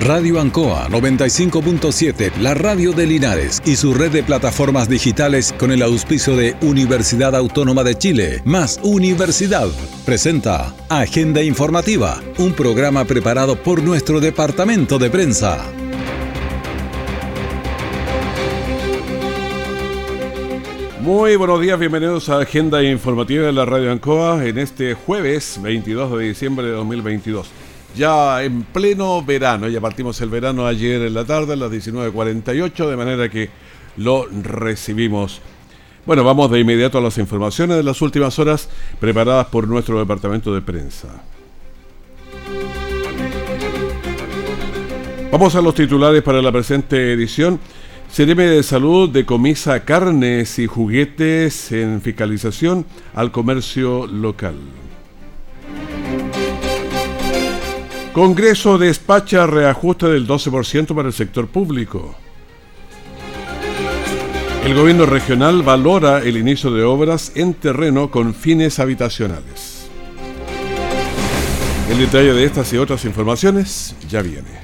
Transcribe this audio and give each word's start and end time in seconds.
Radio 0.00 0.40
Ancoa 0.40 0.88
95.7, 0.88 2.38
la 2.38 2.54
radio 2.54 2.92
de 2.92 3.06
Linares 3.06 3.60
y 3.66 3.76
su 3.76 3.92
red 3.92 4.10
de 4.10 4.22
plataformas 4.22 4.88
digitales 4.88 5.54
con 5.58 5.72
el 5.72 5.82
auspicio 5.82 6.36
de 6.36 6.56
Universidad 6.62 7.36
Autónoma 7.36 7.84
de 7.84 7.98
Chile, 7.98 8.40
más 8.46 8.80
Universidad, 8.82 9.68
presenta 10.06 10.74
Agenda 10.88 11.42
Informativa, 11.42 12.18
un 12.38 12.54
programa 12.54 13.04
preparado 13.04 13.56
por 13.62 13.82
nuestro 13.82 14.20
departamento 14.20 14.98
de 14.98 15.10
prensa. 15.10 15.66
Muy 21.02 21.36
buenos 21.36 21.60
días, 21.60 21.78
bienvenidos 21.78 22.30
a 22.30 22.38
Agenda 22.38 22.82
Informativa 22.82 23.44
de 23.44 23.52
la 23.52 23.66
Radio 23.66 23.92
Ancoa 23.92 24.46
en 24.46 24.56
este 24.56 24.94
jueves 24.94 25.60
22 25.60 26.18
de 26.18 26.24
diciembre 26.24 26.66
de 26.68 26.72
2022 26.72 27.50
ya 27.96 28.42
en 28.42 28.62
pleno 28.64 29.22
verano. 29.24 29.68
Ya 29.68 29.80
partimos 29.80 30.20
el 30.20 30.30
verano 30.30 30.66
ayer 30.66 31.02
en 31.02 31.14
la 31.14 31.24
tarde 31.24 31.54
a 31.54 31.56
las 31.56 31.70
19.48, 31.70 32.88
de 32.88 32.96
manera 32.96 33.28
que 33.28 33.50
lo 33.96 34.26
recibimos. 34.26 35.40
Bueno, 36.06 36.24
vamos 36.24 36.50
de 36.50 36.60
inmediato 36.60 36.98
a 36.98 37.00
las 37.00 37.18
informaciones 37.18 37.76
de 37.76 37.82
las 37.82 38.00
últimas 38.00 38.38
horas 38.38 38.68
preparadas 38.98 39.46
por 39.46 39.68
nuestro 39.68 39.98
departamento 39.98 40.54
de 40.54 40.62
prensa. 40.62 41.08
Vamos 45.30 45.54
a 45.54 45.62
los 45.62 45.74
titulares 45.74 46.22
para 46.22 46.42
la 46.42 46.50
presente 46.50 47.12
edición. 47.12 47.60
Cereme 48.10 48.44
de 48.44 48.64
Salud 48.64 49.08
decomisa 49.08 49.84
carnes 49.84 50.58
y 50.58 50.66
juguetes 50.66 51.70
en 51.70 52.00
fiscalización 52.02 52.84
al 53.14 53.30
comercio 53.30 54.08
local. 54.08 54.56
Congreso 58.12 58.76
despacha 58.76 59.46
reajuste 59.46 60.08
del 60.08 60.26
12% 60.26 60.94
para 60.96 61.08
el 61.08 61.14
sector 61.14 61.46
público. 61.46 62.16
El 64.64 64.74
gobierno 64.74 65.06
regional 65.06 65.62
valora 65.62 66.18
el 66.18 66.36
inicio 66.36 66.72
de 66.72 66.82
obras 66.82 67.32
en 67.36 67.54
terreno 67.54 68.10
con 68.10 68.34
fines 68.34 68.80
habitacionales. 68.80 69.88
El 71.88 71.98
detalle 71.98 72.34
de 72.34 72.44
estas 72.44 72.72
y 72.72 72.78
otras 72.78 73.04
informaciones 73.04 73.94
ya 74.08 74.22
viene 74.22 74.59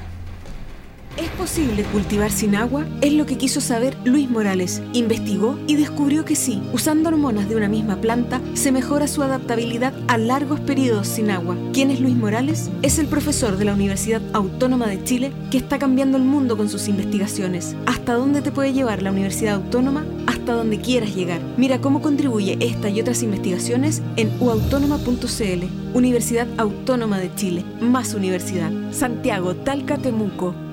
posible 1.46 1.84
cultivar 1.92 2.32
sin 2.32 2.56
agua? 2.56 2.84
Es 3.00 3.12
lo 3.12 3.24
que 3.24 3.38
quiso 3.38 3.60
saber 3.60 3.96
Luis 4.02 4.28
Morales. 4.28 4.82
Investigó 4.94 5.56
y 5.68 5.76
descubrió 5.76 6.24
que 6.24 6.34
sí, 6.34 6.60
usando 6.72 7.08
hormonas 7.08 7.48
de 7.48 7.54
una 7.54 7.68
misma 7.68 8.00
planta, 8.00 8.40
se 8.54 8.72
mejora 8.72 9.06
su 9.06 9.22
adaptabilidad 9.22 9.94
a 10.08 10.18
largos 10.18 10.58
periodos 10.58 11.06
sin 11.06 11.30
agua. 11.30 11.56
¿Quién 11.72 11.92
es 11.92 12.00
Luis 12.00 12.16
Morales? 12.16 12.68
Es 12.82 12.98
el 12.98 13.06
profesor 13.06 13.58
de 13.58 13.64
la 13.64 13.74
Universidad 13.74 14.20
Autónoma 14.32 14.88
de 14.88 15.04
Chile 15.04 15.30
que 15.52 15.58
está 15.58 15.78
cambiando 15.78 16.16
el 16.16 16.24
mundo 16.24 16.56
con 16.56 16.68
sus 16.68 16.88
investigaciones. 16.88 17.76
¿Hasta 17.86 18.14
dónde 18.14 18.42
te 18.42 18.50
puede 18.50 18.72
llevar 18.72 19.02
la 19.02 19.12
Universidad 19.12 19.54
Autónoma? 19.54 20.04
Hasta 20.26 20.52
donde 20.52 20.80
quieras 20.80 21.14
llegar. 21.14 21.40
Mira 21.56 21.80
cómo 21.80 22.02
contribuye 22.02 22.58
esta 22.58 22.88
y 22.88 23.00
otras 23.00 23.22
investigaciones 23.22 24.02
en 24.16 24.32
uautónoma.cl. 24.40 25.94
Universidad 25.94 26.48
Autónoma 26.56 27.20
de 27.20 27.32
Chile. 27.36 27.64
Más 27.80 28.14
universidad. 28.14 28.72
Santiago, 28.90 29.54
Talca, 29.54 29.96
Temuco. 29.96 30.65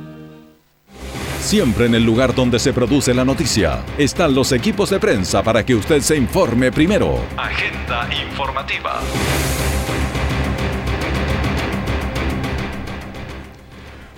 Siempre 1.43 1.87
en 1.87 1.93
el 1.93 2.03
lugar 2.03 2.33
donde 2.33 2.57
se 2.57 2.71
produce 2.71 3.13
la 3.13 3.25
noticia 3.25 3.83
están 3.97 4.33
los 4.33 4.53
equipos 4.53 4.89
de 4.89 4.97
prensa 4.97 5.43
para 5.43 5.65
que 5.65 5.75
usted 5.75 5.99
se 5.99 6.15
informe 6.15 6.71
primero. 6.71 7.19
Agenda 7.35 8.09
informativa. 8.25 9.01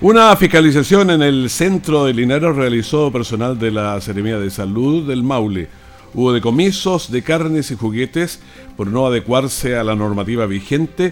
Una 0.02 0.36
fiscalización 0.36 1.10
en 1.10 1.24
el 1.24 1.50
centro 1.50 2.06
de 2.06 2.14
Linares 2.14 2.56
realizó 2.56 3.12
personal 3.12 3.58
de 3.58 3.72
la 3.72 4.00
Seremía 4.02 4.38
de 4.38 4.52
Salud 4.52 5.08
del 5.08 5.24
Maule. 5.24 5.68
Hubo 6.14 6.32
decomisos 6.32 7.12
de 7.12 7.24
carnes 7.24 7.72
y 7.72 7.76
juguetes 7.76 8.40
por 8.78 8.86
no 8.86 9.08
adecuarse 9.08 9.76
a 9.76 9.84
la 9.84 9.96
normativa 9.96 10.46
vigente 10.46 11.12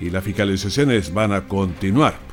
y 0.00 0.08
las 0.08 0.24
fiscalizaciones 0.24 1.12
van 1.12 1.34
a 1.34 1.46
continuar. 1.46 2.29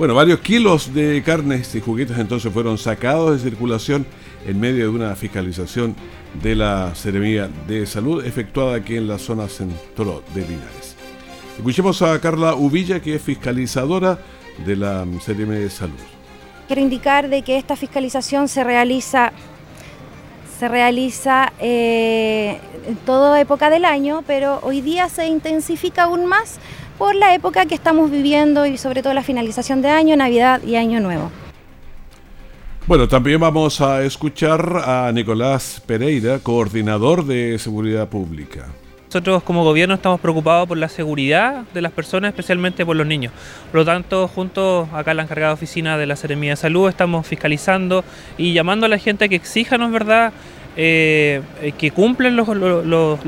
Bueno, 0.00 0.14
varios 0.14 0.40
kilos 0.40 0.94
de 0.94 1.22
carnes 1.22 1.74
y 1.74 1.80
juguetes 1.82 2.16
entonces 2.18 2.50
fueron 2.50 2.78
sacados 2.78 3.32
de 3.32 3.50
circulación 3.50 4.06
en 4.46 4.58
medio 4.58 4.84
de 4.84 4.88
una 4.88 5.14
fiscalización 5.14 5.94
de 6.42 6.54
la 6.54 6.94
Seremía 6.94 7.50
de 7.68 7.84
Salud 7.84 8.24
efectuada 8.24 8.76
aquí 8.76 8.96
en 8.96 9.06
la 9.06 9.18
zona 9.18 9.46
centro 9.46 10.22
de 10.34 10.40
Linares. 10.40 10.96
Escuchemos 11.58 12.00
a 12.00 12.18
Carla 12.18 12.54
Uvilla, 12.54 13.00
que 13.00 13.16
es 13.16 13.20
fiscalizadora 13.20 14.18
de 14.64 14.74
la 14.74 15.04
Seremía 15.20 15.58
de 15.58 15.68
Salud. 15.68 16.00
Quiero 16.66 16.80
indicar 16.80 17.28
de 17.28 17.42
que 17.42 17.58
esta 17.58 17.76
fiscalización 17.76 18.48
se 18.48 18.64
realiza 18.64 19.32
se 20.58 20.68
realiza 20.68 21.52
eh, 21.58 22.58
en 22.86 22.96
toda 22.96 23.38
época 23.38 23.68
del 23.68 23.84
año, 23.84 24.22
pero 24.26 24.60
hoy 24.62 24.80
día 24.80 25.10
se 25.10 25.26
intensifica 25.26 26.04
aún 26.04 26.24
más 26.24 26.58
por 27.00 27.14
la 27.14 27.34
época 27.34 27.64
que 27.64 27.74
estamos 27.74 28.10
viviendo 28.10 28.66
y 28.66 28.76
sobre 28.76 29.02
todo 29.02 29.14
la 29.14 29.22
finalización 29.22 29.80
de 29.80 29.88
año, 29.88 30.14
Navidad 30.16 30.62
y 30.62 30.76
Año 30.76 31.00
Nuevo. 31.00 31.30
Bueno, 32.86 33.08
también 33.08 33.40
vamos 33.40 33.80
a 33.80 34.02
escuchar 34.02 34.82
a 34.84 35.10
Nicolás 35.10 35.82
Pereira, 35.86 36.40
coordinador 36.40 37.24
de 37.24 37.58
Seguridad 37.58 38.06
Pública. 38.06 38.66
Nosotros 39.06 39.42
como 39.44 39.64
gobierno 39.64 39.94
estamos 39.94 40.20
preocupados 40.20 40.68
por 40.68 40.76
la 40.76 40.90
seguridad 40.90 41.64
de 41.72 41.80
las 41.80 41.90
personas, 41.90 42.28
especialmente 42.28 42.84
por 42.84 42.96
los 42.96 43.06
niños. 43.06 43.32
Por 43.72 43.80
lo 43.80 43.84
tanto, 43.86 44.28
junto 44.28 44.86
acá 44.92 45.12
a 45.12 45.14
la 45.14 45.22
encargada 45.22 45.54
oficina 45.54 45.96
de 45.96 46.04
la 46.04 46.16
Seremía 46.16 46.50
de 46.50 46.56
Salud, 46.56 46.86
estamos 46.86 47.26
fiscalizando 47.26 48.04
y 48.36 48.52
llamando 48.52 48.84
a 48.84 48.90
la 48.90 48.98
gente 48.98 49.24
a 49.24 49.28
que 49.28 49.36
exijanos, 49.36 49.90
¿verdad?, 49.90 50.34
eh, 50.82 51.42
eh, 51.60 51.72
que 51.72 51.90
cumplen 51.90 52.36
los, 52.36 52.48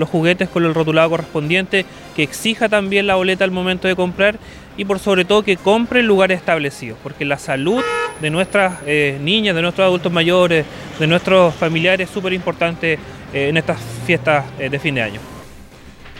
juguetes 0.09 0.49
con 0.49 0.65
el 0.65 0.73
rotulado 0.73 1.11
correspondiente, 1.11 1.85
que 2.17 2.23
exija 2.23 2.71
también 2.71 3.07
la 3.07 3.17
boleta 3.17 3.45
al 3.45 3.51
momento 3.51 3.89
de 3.89 3.95
comprar 3.95 4.39
y 4.79 4.87
por 4.87 4.99
sobre 4.99 5.27
todo 5.27 5.43
que 5.43 5.59
compre 5.59 6.01
en 6.01 6.07
lugares 6.07 6.39
establecidos, 6.39 6.97
porque 7.03 7.27
la 7.27 7.37
salud 7.37 7.83
de 8.23 8.31
nuestras 8.31 8.79
eh, 8.87 9.19
niñas, 9.23 9.55
de 9.55 9.61
nuestros 9.61 9.85
adultos 9.85 10.11
mayores, 10.11 10.65
de 10.99 11.07
nuestros 11.07 11.55
familiares 11.55 12.09
es 12.09 12.15
súper 12.15 12.33
importante 12.33 12.99
en 13.35 13.59
estas 13.59 13.79
fiestas 14.07 14.47
de 14.59 14.79
fin 14.79 14.95
de 14.95 15.03
año. 15.03 15.21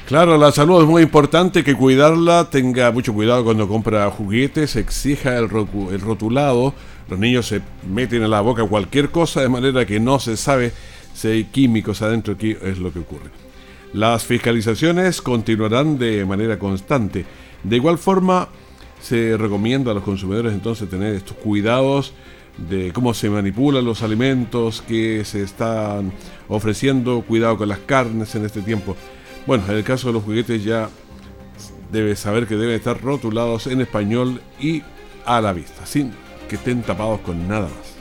Claro, 0.07 0.37
la 0.37 0.53
salud 0.53 0.83
es 0.83 0.89
muy 0.89 1.03
importante, 1.03 1.65
que 1.65 1.75
cuidarla, 1.75 2.49
tenga 2.51 2.91
mucho 2.91 3.15
cuidado 3.15 3.43
cuando 3.43 3.67
compra 3.69 4.11
juguetes, 4.11 4.77
exija 4.77 5.39
el 5.39 5.49
rotulado, 5.49 6.75
los 7.09 7.19
niños 7.19 7.47
se 7.47 7.63
meten 7.89 8.23
en 8.23 8.31
la 8.31 8.43
boca 8.43 8.65
cualquier 8.65 9.11
cosa 9.11 9.41
de 9.41 9.49
manera 9.49 9.87
que 9.87 10.01
no 10.01 10.19
se 10.19 10.37
sabe 10.37 10.73
si 11.15 11.29
hay 11.29 11.45
químicos 11.45 12.03
adentro, 12.03 12.35
aquí 12.35 12.57
es 12.61 12.79
lo 12.79 12.93
que 12.93 13.01
ocurre. 13.01 13.31
Las 13.93 14.25
fiscalizaciones 14.25 15.21
continuarán 15.21 15.99
de 15.99 16.25
manera 16.25 16.59
constante. 16.59 17.27
De 17.63 17.77
igual 17.77 17.99
forma, 17.99 18.49
se 19.01 19.37
recomienda 19.37 19.91
a 19.91 19.95
los 19.95 20.03
consumidores 20.03 20.53
entonces 20.53 20.89
tener 20.89 21.15
estos 21.15 21.37
cuidados 21.37 22.15
de 22.57 22.93
cómo 22.93 23.15
se 23.15 23.31
manipulan 23.31 23.85
los 23.85 24.03
alimentos 24.03 24.83
que 24.83 25.25
se 25.25 25.43
están 25.43 26.13
ofreciendo, 26.49 27.23
cuidado 27.23 27.59
con 27.59 27.69
las 27.69 27.79
carnes 27.79 28.35
en 28.35 28.45
este 28.45 28.63
tiempo. 28.63 28.97
Bueno, 29.47 29.65
en 29.69 29.77
el 29.77 29.85
caso 29.85 30.09
de 30.09 30.15
los 30.15 30.23
juguetes 30.23 30.63
ya 30.63 30.89
debe 31.91 32.17
saber 32.17 32.47
que 32.47 32.57
deben 32.57 32.77
estar 32.77 33.01
rotulados 33.01 33.67
en 33.67 33.81
español 33.81 34.41
y 34.61 34.83
a 35.27 35.41
la 35.41 35.53
vista, 35.53 35.85
sin 35.87 36.13
que 36.49 36.57
estén 36.57 36.83
tapados 36.83 37.21
con 37.21 37.49
nada 37.49 37.69
más. 37.69 37.92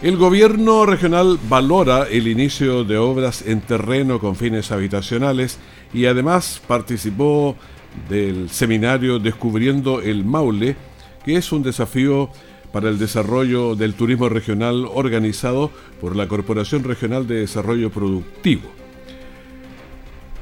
El 0.00 0.16
gobierno 0.16 0.86
regional 0.86 1.40
valora 1.48 2.06
el 2.08 2.28
inicio 2.28 2.84
de 2.84 2.96
obras 2.96 3.42
en 3.44 3.60
terreno 3.60 4.20
con 4.20 4.36
fines 4.36 4.70
habitacionales 4.70 5.58
y 5.92 6.06
además 6.06 6.62
participó 6.68 7.56
del 8.08 8.48
seminario 8.48 9.18
Descubriendo 9.18 10.00
el 10.00 10.24
Maule, 10.24 10.76
que 11.24 11.34
es 11.34 11.50
un 11.50 11.64
desafío 11.64 12.30
para 12.72 12.90
el 12.90 12.98
desarrollo 13.00 13.74
del 13.74 13.94
turismo 13.94 14.28
regional 14.28 14.86
organizado 14.86 15.72
por 16.00 16.14
la 16.14 16.28
Corporación 16.28 16.84
Regional 16.84 17.26
de 17.26 17.40
Desarrollo 17.40 17.90
Productivo. 17.90 18.68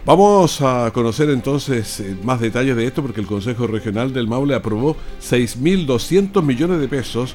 Vamos 0.05 0.61
a 0.61 0.91
conocer 0.93 1.31
entonces 1.31 2.01
eh, 2.01 2.15
más 2.23 2.41
detalles 2.41 2.77
de 2.77 2.87
esto 2.87 3.01
porque 3.01 3.23
el 3.23 3.27
Consejo 3.27 3.67
Regional 3.67 4.13
del 4.13 4.29
Maule 4.29 4.55
aprobó 4.55 4.97
6.200 5.23 6.43
millones 6.43 6.79
de 6.79 6.89
pesos 6.89 7.35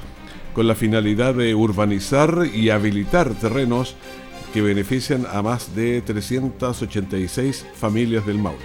con 0.53 0.68
la 0.68 0.75
finalidad 0.75 1.33
de 1.36 1.56
urbanizar 1.56 2.45
y 2.53 2.69
habilitar 2.69 3.30
terrenos 3.36 3.95
que 4.53 4.62
benefician 4.62 5.25
a 5.31 5.42
más 5.42 5.75
de 5.75 6.01
386 6.01 7.65
familias 7.74 8.25
del 8.25 8.38
Maule. 8.38 8.59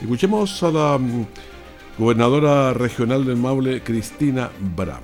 Escuchemos 0.00 0.62
a 0.62 0.70
la 0.70 0.98
mm, 0.98 1.26
gobernadora 1.98 2.72
regional 2.72 3.24
del 3.24 3.36
Maule, 3.36 3.82
Cristina 3.82 4.50
Bravo. 4.76 5.02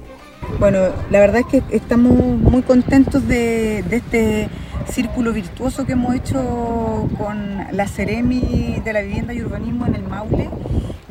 Bueno, 0.59 0.79
la 1.11 1.19
verdad 1.21 1.41
es 1.41 1.47
que 1.47 1.77
estamos 1.77 2.13
muy 2.13 2.63
contentos 2.63 3.27
de, 3.27 3.83
de 3.83 3.97
este 3.97 4.49
círculo 4.89 5.33
virtuoso 5.33 5.85
que 5.85 5.93
hemos 5.93 6.15
hecho 6.15 7.09
con 7.19 7.67
la 7.73 7.87
Ceremi 7.87 8.81
de 8.85 8.93
la 8.93 9.03
Vivienda 9.03 9.35
y 9.35 9.43
Urbanismo 9.43 9.87
en 9.87 9.97
el 9.97 10.05
Maule. 10.05 10.49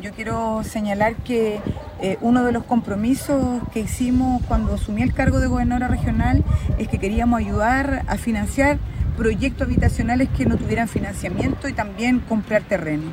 Yo 0.00 0.12
quiero 0.12 0.62
señalar 0.64 1.16
que 1.16 1.60
eh, 2.00 2.16
uno 2.20 2.44
de 2.44 2.52
los 2.52 2.64
compromisos 2.64 3.60
que 3.72 3.80
hicimos 3.80 4.42
cuando 4.46 4.74
asumí 4.74 5.02
el 5.02 5.12
cargo 5.12 5.40
de 5.40 5.48
gobernadora 5.48 5.88
regional 5.88 6.44
es 6.78 6.88
que 6.88 6.98
queríamos 6.98 7.40
ayudar 7.40 8.04
a 8.06 8.16
financiar 8.16 8.78
proyectos 9.16 9.66
habitacionales 9.66 10.28
que 10.36 10.46
no 10.46 10.56
tuvieran 10.56 10.86
financiamiento 10.86 11.68
y 11.68 11.72
también 11.72 12.20
comprar 12.20 12.62
terreno. 12.62 13.04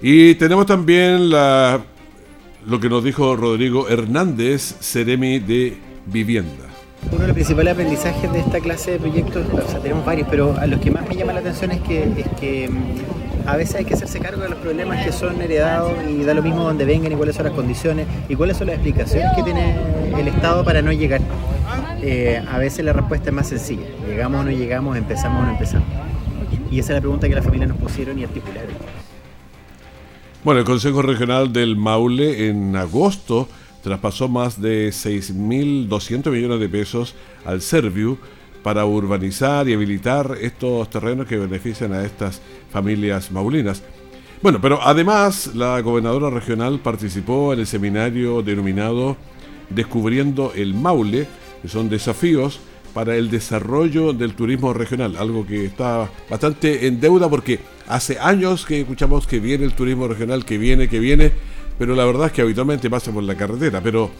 Y 0.00 0.36
tenemos 0.36 0.66
también 0.66 1.30
la, 1.30 1.80
lo 2.66 2.78
que 2.78 2.88
nos 2.88 3.02
dijo 3.02 3.34
Rodrigo 3.34 3.88
Hernández, 3.88 4.76
Ceremi 4.80 5.40
de 5.40 5.76
Vivienda. 6.06 6.64
Uno 7.10 7.20
de 7.20 7.26
los 7.28 7.34
principales 7.34 7.72
aprendizajes 7.72 8.32
de 8.32 8.40
esta 8.40 8.60
clase 8.60 8.92
de 8.92 8.98
proyectos, 8.98 9.46
o 9.52 9.68
sea, 9.68 9.80
tenemos 9.80 10.04
varios, 10.04 10.28
pero 10.30 10.56
a 10.58 10.66
los 10.66 10.80
que 10.80 10.90
más 10.90 11.06
me 11.08 11.16
llama 11.16 11.32
la 11.32 11.40
atención 11.40 11.72
es 11.72 11.80
que, 11.82 12.02
es 12.02 12.28
que 12.40 12.68
mm, 12.68 13.13
a 13.46 13.56
veces 13.56 13.76
hay 13.76 13.84
que 13.84 13.94
hacerse 13.94 14.20
cargo 14.20 14.42
de 14.42 14.48
los 14.48 14.58
problemas 14.58 15.04
que 15.04 15.12
son 15.12 15.40
heredados 15.40 15.92
y 16.08 16.22
da 16.24 16.34
lo 16.34 16.42
mismo 16.42 16.62
donde 16.64 16.84
vengan 16.84 17.12
y 17.12 17.16
cuáles 17.16 17.36
son 17.36 17.44
las 17.44 17.54
condiciones 17.54 18.06
y 18.28 18.36
cuáles 18.36 18.56
son 18.56 18.68
las 18.68 18.76
explicaciones 18.76 19.30
que 19.36 19.42
tiene 19.42 19.76
el 20.18 20.28
Estado 20.28 20.64
para 20.64 20.82
no 20.82 20.92
llegar. 20.92 21.20
Eh, 22.02 22.42
a 22.50 22.58
veces 22.58 22.84
la 22.84 22.92
respuesta 22.92 23.30
es 23.30 23.34
más 23.34 23.48
sencilla. 23.48 23.86
Llegamos 24.06 24.40
o 24.40 24.44
no 24.44 24.50
llegamos, 24.50 24.96
empezamos 24.96 25.42
o 25.42 25.46
no 25.46 25.52
empezamos. 25.52 25.88
Y 26.70 26.78
esa 26.78 26.92
es 26.92 26.96
la 26.96 27.00
pregunta 27.00 27.28
que 27.28 27.34
las 27.34 27.44
familias 27.44 27.68
nos 27.68 27.78
pusieron 27.78 28.18
y 28.18 28.24
articularon. 28.24 28.74
Bueno, 30.42 30.60
el 30.60 30.66
Consejo 30.66 31.02
Regional 31.02 31.52
del 31.52 31.76
Maule 31.76 32.48
en 32.48 32.76
agosto 32.76 33.48
traspasó 33.82 34.28
más 34.28 34.60
de 34.60 34.88
6.200 34.88 36.30
millones 36.30 36.60
de 36.60 36.68
pesos 36.68 37.14
al 37.44 37.60
Serviu 37.60 38.18
para 38.64 38.86
urbanizar 38.86 39.68
y 39.68 39.74
habilitar 39.74 40.38
estos 40.40 40.88
terrenos 40.88 41.26
que 41.26 41.36
benefician 41.36 41.92
a 41.92 42.02
estas 42.02 42.40
familias 42.72 43.30
maulinas. 43.30 43.82
Bueno, 44.42 44.58
pero 44.60 44.80
además 44.82 45.50
la 45.54 45.78
gobernadora 45.80 46.30
regional 46.30 46.80
participó 46.80 47.52
en 47.52 47.60
el 47.60 47.66
seminario 47.66 48.42
denominado 48.42 49.18
Descubriendo 49.68 50.52
el 50.54 50.74
Maule, 50.74 51.26
que 51.60 51.68
son 51.68 51.90
desafíos 51.90 52.58
para 52.94 53.16
el 53.16 53.30
desarrollo 53.30 54.14
del 54.14 54.34
turismo 54.34 54.72
regional, 54.72 55.16
algo 55.18 55.46
que 55.46 55.66
está 55.66 56.10
bastante 56.30 56.86
en 56.86 57.00
deuda 57.00 57.28
porque 57.28 57.60
hace 57.86 58.18
años 58.18 58.64
que 58.64 58.80
escuchamos 58.80 59.26
que 59.26 59.40
viene 59.40 59.64
el 59.64 59.74
turismo 59.74 60.08
regional, 60.08 60.44
que 60.46 60.56
viene, 60.56 60.88
que 60.88 61.00
viene, 61.00 61.32
pero 61.78 61.94
la 61.94 62.06
verdad 62.06 62.28
es 62.28 62.32
que 62.32 62.42
habitualmente 62.42 62.88
pasa 62.88 63.12
por 63.12 63.24
la 63.24 63.34
carretera, 63.34 63.82
pero 63.82 64.10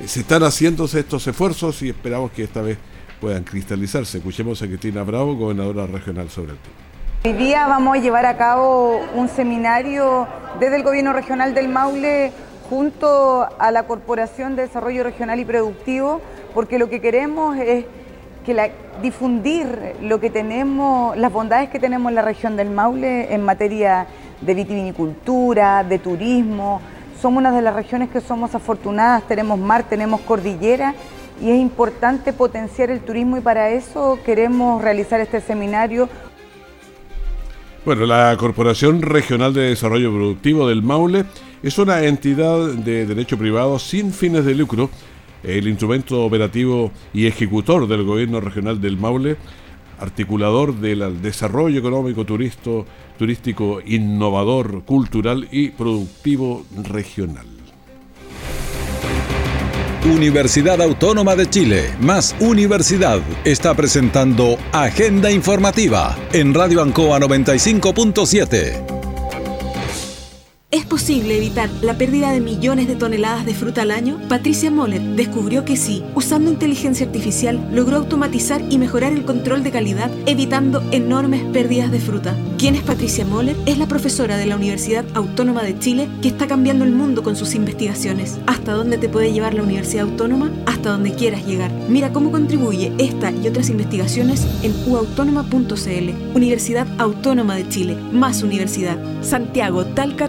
eh, 0.00 0.08
se 0.08 0.20
están 0.20 0.42
haciendo 0.42 0.86
estos 0.86 1.26
esfuerzos 1.26 1.82
y 1.82 1.90
esperamos 1.90 2.32
que 2.32 2.44
esta 2.44 2.62
vez 2.62 2.78
puedan 3.20 3.44
cristalizarse. 3.44 4.18
Escuchemos 4.18 4.62
a 4.62 4.66
Cristina 4.66 5.02
Bravo, 5.02 5.34
gobernadora 5.36 5.86
regional, 5.86 6.28
sobre 6.28 6.52
el 6.52 6.58
tema. 6.58 6.74
Hoy 7.24 7.32
día 7.32 7.66
vamos 7.66 7.96
a 7.96 8.00
llevar 8.00 8.26
a 8.26 8.36
cabo 8.36 9.00
un 9.14 9.28
seminario 9.28 10.28
desde 10.60 10.76
el 10.76 10.82
Gobierno 10.82 11.12
Regional 11.12 11.54
del 11.54 11.68
Maule 11.68 12.32
junto 12.68 13.48
a 13.58 13.70
la 13.70 13.84
Corporación 13.84 14.56
de 14.56 14.62
Desarrollo 14.62 15.02
Regional 15.02 15.40
y 15.40 15.44
Productivo, 15.44 16.20
porque 16.54 16.78
lo 16.78 16.88
que 16.88 17.00
queremos 17.00 17.56
es 17.56 17.84
difundir 19.02 19.96
lo 20.02 20.20
que 20.20 20.30
tenemos, 20.30 21.16
las 21.16 21.32
bondades 21.32 21.68
que 21.68 21.80
tenemos 21.80 22.10
en 22.10 22.14
la 22.14 22.22
región 22.22 22.56
del 22.56 22.70
Maule 22.70 23.34
en 23.34 23.42
materia 23.42 24.06
de 24.40 24.54
vitivinicultura, 24.54 25.82
de 25.82 25.98
turismo. 25.98 26.80
Somos 27.20 27.40
una 27.40 27.50
de 27.50 27.62
las 27.62 27.74
regiones 27.74 28.08
que 28.10 28.20
somos 28.20 28.54
afortunadas, 28.54 29.24
tenemos 29.26 29.58
mar, 29.58 29.82
tenemos 29.84 30.20
cordillera 30.20 30.94
y 31.40 31.50
es 31.50 31.60
importante 31.60 32.32
potenciar 32.32 32.90
el 32.90 33.00
turismo 33.00 33.36
y 33.38 33.40
para 33.40 33.70
eso 33.70 34.18
queremos 34.24 34.82
realizar 34.82 35.20
este 35.20 35.40
seminario. 35.40 36.08
Bueno, 37.84 38.04
la 38.06 38.36
Corporación 38.36 39.00
Regional 39.02 39.54
de 39.54 39.68
Desarrollo 39.68 40.10
Productivo 40.10 40.68
del 40.68 40.82
Maule 40.82 41.24
es 41.62 41.78
una 41.78 42.02
entidad 42.02 42.70
de 42.70 43.06
derecho 43.06 43.38
privado 43.38 43.78
sin 43.78 44.12
fines 44.12 44.44
de 44.44 44.54
lucro, 44.54 44.90
el 45.42 45.68
instrumento 45.68 46.24
operativo 46.24 46.90
y 47.14 47.26
ejecutor 47.26 47.86
del 47.86 48.02
gobierno 48.02 48.40
regional 48.40 48.80
del 48.80 48.96
Maule, 48.96 49.36
articulador 50.00 50.74
del 50.74 51.22
desarrollo 51.22 51.78
económico 51.78 52.24
turístico 52.24 53.80
innovador, 53.84 54.82
cultural 54.84 55.48
y 55.52 55.70
productivo 55.70 56.64
regional. 56.88 57.55
Universidad 60.06 60.80
Autónoma 60.80 61.34
de 61.34 61.50
Chile, 61.50 61.92
más 62.00 62.36
Universidad, 62.38 63.20
está 63.44 63.74
presentando 63.74 64.56
Agenda 64.70 65.32
Informativa 65.32 66.16
en 66.32 66.54
Radio 66.54 66.80
Ancoa 66.80 67.18
95.7. 67.18 68.95
¿Es 70.76 70.84
posible 70.84 71.38
evitar 71.38 71.70
la 71.80 71.96
pérdida 71.96 72.30
de 72.32 72.42
millones 72.42 72.86
de 72.86 72.96
toneladas 72.96 73.46
de 73.46 73.54
fruta 73.54 73.80
al 73.80 73.90
año? 73.90 74.20
Patricia 74.28 74.70
Moller 74.70 75.00
descubrió 75.00 75.64
que 75.64 75.74
sí. 75.74 76.04
Usando 76.14 76.50
inteligencia 76.50 77.06
artificial, 77.06 77.66
logró 77.72 77.96
automatizar 77.96 78.60
y 78.68 78.76
mejorar 78.76 79.14
el 79.14 79.24
control 79.24 79.64
de 79.64 79.70
calidad, 79.70 80.10
evitando 80.26 80.82
enormes 80.90 81.42
pérdidas 81.44 81.90
de 81.90 81.98
fruta. 81.98 82.36
¿Quién 82.58 82.74
es 82.74 82.82
Patricia 82.82 83.24
Moller? 83.24 83.56
Es 83.64 83.78
la 83.78 83.88
profesora 83.88 84.36
de 84.36 84.44
la 84.44 84.56
Universidad 84.56 85.06
Autónoma 85.14 85.62
de 85.62 85.78
Chile 85.78 86.10
que 86.20 86.28
está 86.28 86.46
cambiando 86.46 86.84
el 86.84 86.92
mundo 86.92 87.22
con 87.22 87.36
sus 87.36 87.54
investigaciones. 87.54 88.38
¿Hasta 88.46 88.72
dónde 88.72 88.98
te 88.98 89.08
puede 89.08 89.32
llevar 89.32 89.54
la 89.54 89.62
Universidad 89.62 90.04
Autónoma? 90.04 90.50
Hasta 90.66 90.90
donde 90.90 91.14
quieras 91.14 91.46
llegar. 91.46 91.72
Mira 91.88 92.12
cómo 92.12 92.30
contribuye 92.30 92.92
esta 92.98 93.30
y 93.30 93.48
otras 93.48 93.70
investigaciones 93.70 94.46
en 94.62 94.74
uautónoma.cl. 94.86 96.36
Universidad 96.36 96.86
Autónoma 96.98 97.56
de 97.56 97.66
Chile. 97.66 97.96
Más 98.12 98.42
universidad. 98.42 98.98
Santiago, 99.22 99.86
Talca, 99.86 100.28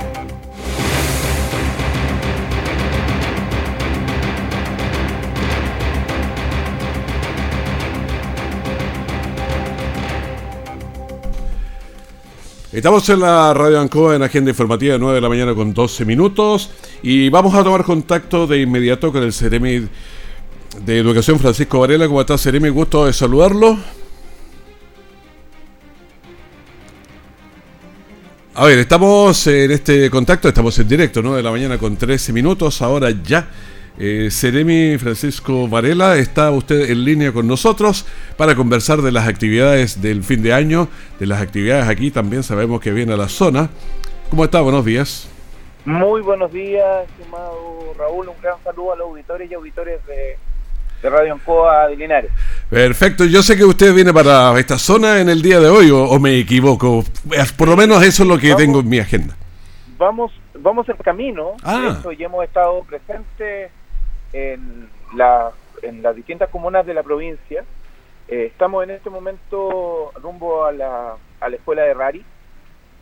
Estamos 12.71 13.09
en 13.09 13.19
la 13.19 13.53
Radio 13.53 13.81
Ancoa 13.81 14.15
en 14.15 14.23
Agenda 14.23 14.49
Informativa 14.49 14.93
de 14.93 14.99
9 14.99 15.15
de 15.15 15.21
la 15.21 15.27
mañana 15.27 15.53
con 15.53 15.73
12 15.73 16.05
minutos 16.05 16.69
y 17.03 17.27
vamos 17.27 17.53
a 17.53 17.65
tomar 17.65 17.83
contacto 17.83 18.47
de 18.47 18.61
inmediato 18.61 19.11
con 19.11 19.23
el 19.23 19.33
Ceremi 19.33 19.89
de 20.85 20.97
Educación 20.97 21.37
Francisco 21.37 21.81
Varela. 21.81 22.07
¿Cómo 22.07 22.21
está 22.21 22.37
Ceremi? 22.37 22.69
Gusto 22.69 23.07
de 23.07 23.11
saludarlo. 23.11 23.77
A 28.53 28.65
ver, 28.65 28.79
estamos 28.79 29.45
en 29.47 29.71
este 29.71 30.09
contacto, 30.09 30.47
estamos 30.47 30.79
en 30.79 30.87
directo, 30.87 31.21
9 31.21 31.37
de 31.39 31.43
la 31.43 31.51
mañana 31.51 31.77
con 31.77 31.97
13 31.97 32.31
minutos, 32.31 32.81
ahora 32.81 33.11
ya. 33.11 33.49
Eh, 34.03 34.31
Ceremi 34.31 34.97
Francisco 34.97 35.67
Varela, 35.67 36.17
está 36.17 36.49
usted 36.49 36.89
en 36.89 37.05
línea 37.05 37.31
con 37.31 37.45
nosotros 37.45 38.07
para 38.35 38.55
conversar 38.55 39.03
de 39.03 39.11
las 39.11 39.27
actividades 39.27 40.01
del 40.01 40.23
fin 40.23 40.41
de 40.41 40.53
año, 40.53 40.87
de 41.19 41.27
las 41.27 41.39
actividades 41.39 41.87
aquí, 41.87 42.09
también 42.09 42.41
sabemos 42.41 42.81
que 42.81 42.91
viene 42.91 43.13
a 43.13 43.17
la 43.17 43.29
zona. 43.29 43.69
¿Cómo 44.31 44.43
está? 44.43 44.59
Buenos 44.61 44.85
días. 44.85 45.29
Muy 45.85 46.21
buenos 46.21 46.51
días, 46.51 47.07
estimado 47.09 47.93
Raúl, 47.95 48.29
un 48.29 48.41
gran 48.41 48.55
saludo 48.63 48.93
a 48.93 48.95
los 48.95 49.07
auditores 49.09 49.51
y 49.51 49.53
auditores 49.53 50.03
de 50.07 50.35
de 51.03 51.09
Radio 51.09 51.33
Ancoa 51.33 51.87
de 51.87 51.95
Linares. 51.95 52.31
Perfecto, 52.71 53.25
yo 53.25 53.43
sé 53.43 53.55
que 53.55 53.65
usted 53.65 53.93
viene 53.93 54.11
para 54.11 54.59
esta 54.59 54.79
zona 54.79 55.19
en 55.19 55.29
el 55.29 55.43
día 55.43 55.59
de 55.59 55.69
hoy, 55.69 55.91
o, 55.91 56.19
me 56.19 56.39
equivoco. 56.39 57.03
Por 57.55 57.67
lo 57.67 57.77
menos 57.77 58.03
eso 58.03 58.23
es 58.23 58.29
lo 58.29 58.39
que 58.39 58.55
tengo 58.55 58.79
en 58.79 58.89
mi 58.89 58.97
agenda. 58.97 59.35
Vamos, 59.99 60.31
vamos 60.55 60.89
en 60.89 60.97
camino, 60.97 61.51
ah. 61.63 62.01
ya 62.17 62.25
hemos 62.25 62.43
estado 62.43 62.83
presentes 62.83 63.71
en, 64.33 64.89
la, 65.15 65.51
en 65.81 66.01
las 66.01 66.15
distintas 66.15 66.49
comunas 66.49 66.85
de 66.85 66.93
la 66.93 67.03
provincia. 67.03 67.63
Eh, 68.27 68.45
estamos 68.45 68.83
en 68.83 68.91
este 68.91 69.09
momento 69.09 70.11
rumbo 70.21 70.65
a 70.65 70.71
la, 70.71 71.15
a 71.39 71.49
la 71.49 71.55
escuela 71.55 71.83
de 71.83 71.93
Rari 71.93 72.25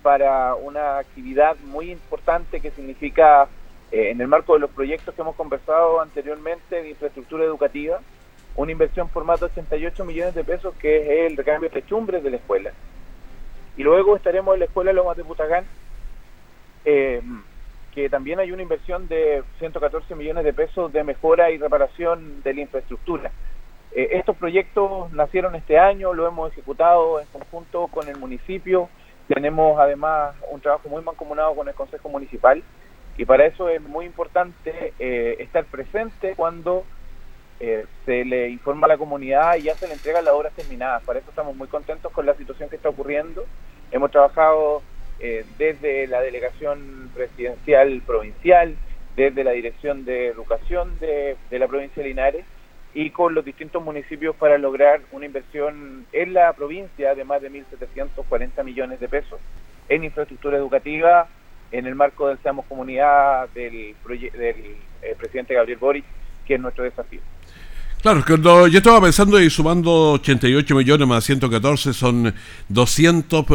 para 0.02 0.56
una 0.56 0.98
actividad 0.98 1.58
muy 1.66 1.92
importante 1.92 2.60
que 2.60 2.72
significa 2.72 3.48
eh, 3.92 4.12
en 4.12 4.22
el 4.22 4.28
marco 4.28 4.54
de 4.54 4.60
los 4.60 4.72
proyectos 4.72 5.14
que 5.14 5.22
hemos 5.22 5.36
conversado 5.36 6.02
anteriormente 6.02 6.82
de 6.82 6.90
infraestructura 6.90 7.44
educativa, 7.44 8.00
una 8.56 8.72
inversión 8.72 9.10
por 9.10 9.24
más 9.24 9.40
de 9.40 9.48
88 9.48 10.06
millones 10.06 10.36
de 10.36 10.44
pesos 10.44 10.76
que 10.76 11.26
es 11.26 11.32
el 11.32 11.38
recambio 11.38 11.70
de 11.70 11.82
techumbres 11.82 12.24
de 12.24 12.32
la 12.32 12.38
escuela. 12.38 12.72
Y 13.78 13.84
luego 13.84 14.16
estaremos 14.16 14.54
en 14.54 14.60
la 14.60 14.66
escuela 14.66 14.94
Lomas 14.94 15.18
de 15.18 15.24
Putagán, 15.24 15.66
eh, 16.86 17.22
también 18.08 18.40
hay 18.40 18.52
una 18.52 18.62
inversión 18.62 19.08
de 19.08 19.44
114 19.58 20.16
millones 20.16 20.46
de 20.46 20.54
pesos 20.54 20.94
de 20.94 21.04
mejora 21.04 21.52
y 21.52 21.58
reparación 21.58 22.42
de 22.44 22.54
la 22.54 22.62
infraestructura. 22.62 23.32
Eh, 23.92 24.10
estos 24.12 24.38
proyectos 24.38 25.12
nacieron 25.12 25.56
este 25.56 25.80
año, 25.80 26.14
lo 26.14 26.28
hemos 26.28 26.52
ejecutado 26.52 27.20
en 27.20 27.26
conjunto 27.28 27.88
con 27.88 28.08
el 28.08 28.18
municipio, 28.18 28.88
tenemos 29.28 29.80
además 29.80 30.36
un 30.52 30.62
trabajo 30.62 30.88
muy 30.90 31.04
mancomunado 31.04 31.56
con 31.56 31.68
el 31.68 31.74
Consejo 31.74 32.10
Municipal 32.10 32.64
y 33.18 33.26
para 33.26 33.46
eso 33.46 33.68
es 33.68 33.82
muy 33.82 34.06
importante 34.06 34.94
eh, 35.00 35.36
estar 35.40 35.66
presente 35.66 36.36
cuando 36.36 36.86
eh, 37.60 37.86
se 38.06 38.24
le 38.24 38.50
informa 38.50 38.86
a 38.86 38.90
la 38.90 38.98
comunidad 38.98 39.58
y 39.58 39.64
ya 39.64 39.76
se 39.76 39.88
le 39.88 39.94
entregan 39.94 40.24
las 40.24 40.34
obras 40.34 40.54
terminadas. 40.54 41.04
Para 41.04 41.20
eso 41.20 41.30
estamos 41.30 41.56
muy 41.56 41.68
contentos 41.68 42.12
con 42.14 42.26
la 42.26 42.36
situación 42.36 42.70
que 42.70 42.78
está 42.78 42.90
ocurriendo. 42.90 43.46
Hemos 43.92 44.12
trabajado 44.12 44.82
eh, 45.20 45.46
desde 45.58 46.08
la 46.08 46.22
delegación 46.22 47.10
presidencial 47.14 48.02
provincial, 48.06 48.76
desde 49.16 49.44
la 49.44 49.52
Dirección 49.52 50.06
de 50.06 50.28
Educación 50.28 50.98
de, 51.00 51.36
la 51.52 51.68
provincia 51.68 52.02
de 52.02 52.10
Linares 52.10 52.46
y 52.94 53.10
con 53.10 53.36
los 53.36 53.44
distintos 53.44 53.84
municipios 53.84 54.36
para 54.36 54.58
lograr 54.58 55.02
una 55.12 55.26
inversión 55.26 56.06
en 56.14 56.34
la 56.34 56.54
provincia 56.54 57.16
de 57.16 57.24
más 57.24 57.42
de 57.42 57.52
1.740 57.52 58.64
millones 58.64 59.00
de 59.00 59.10
pesos 59.10 59.40
en 59.90 60.04
infraestructura 60.04 60.58
educativa 60.58 61.28
en 61.72 61.86
el 61.86 61.96
marco 61.96 62.28
del 62.28 62.40
Seamos 62.40 62.66
Comunidad 62.66 63.50
del, 63.50 63.96
del 64.08 64.78
eh, 65.02 65.16
presidente 65.18 65.54
Gabriel 65.54 65.80
Boric, 65.80 66.06
que 66.46 66.56
es 66.56 66.60
nuestro 66.60 66.84
desafío. 66.84 67.22
Claro, 68.02 68.24
cuando 68.26 68.68
yo 68.68 68.78
estaba 68.78 69.02
pensando 69.02 69.42
y 69.42 69.50
sumando 69.50 70.14
88 70.14 70.74
millones 70.74 71.06
más 71.06 71.26
114 71.26 71.92
son 71.92 72.34
200, 72.70 73.46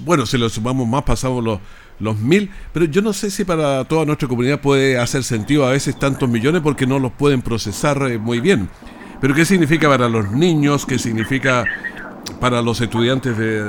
bueno, 0.00 0.26
si 0.26 0.38
lo 0.38 0.48
sumamos 0.48 0.86
más 0.86 1.02
pasamos 1.02 1.42
los, 1.42 1.60
los 2.00 2.18
mil, 2.18 2.50
pero 2.72 2.86
yo 2.86 3.02
no 3.02 3.12
sé 3.12 3.30
si 3.30 3.44
para 3.44 3.84
toda 3.84 4.04
nuestra 4.04 4.28
comunidad 4.28 4.60
puede 4.60 4.98
hacer 4.98 5.22
sentido 5.22 5.66
a 5.66 5.72
veces 5.72 5.98
tantos 5.98 6.28
millones 6.28 6.62
porque 6.62 6.86
no 6.86 6.98
los 6.98 7.12
pueden 7.12 7.42
procesar 7.42 7.98
eh, 8.10 8.18
muy 8.18 8.40
bien. 8.40 8.68
Pero 9.20 9.34
¿qué 9.34 9.44
significa 9.44 9.88
para 9.88 10.08
los 10.08 10.30
niños? 10.30 10.84
¿Qué 10.86 10.98
significa 10.98 11.64
para 12.40 12.60
los 12.62 12.80
estudiantes 12.80 13.36
de, 13.38 13.62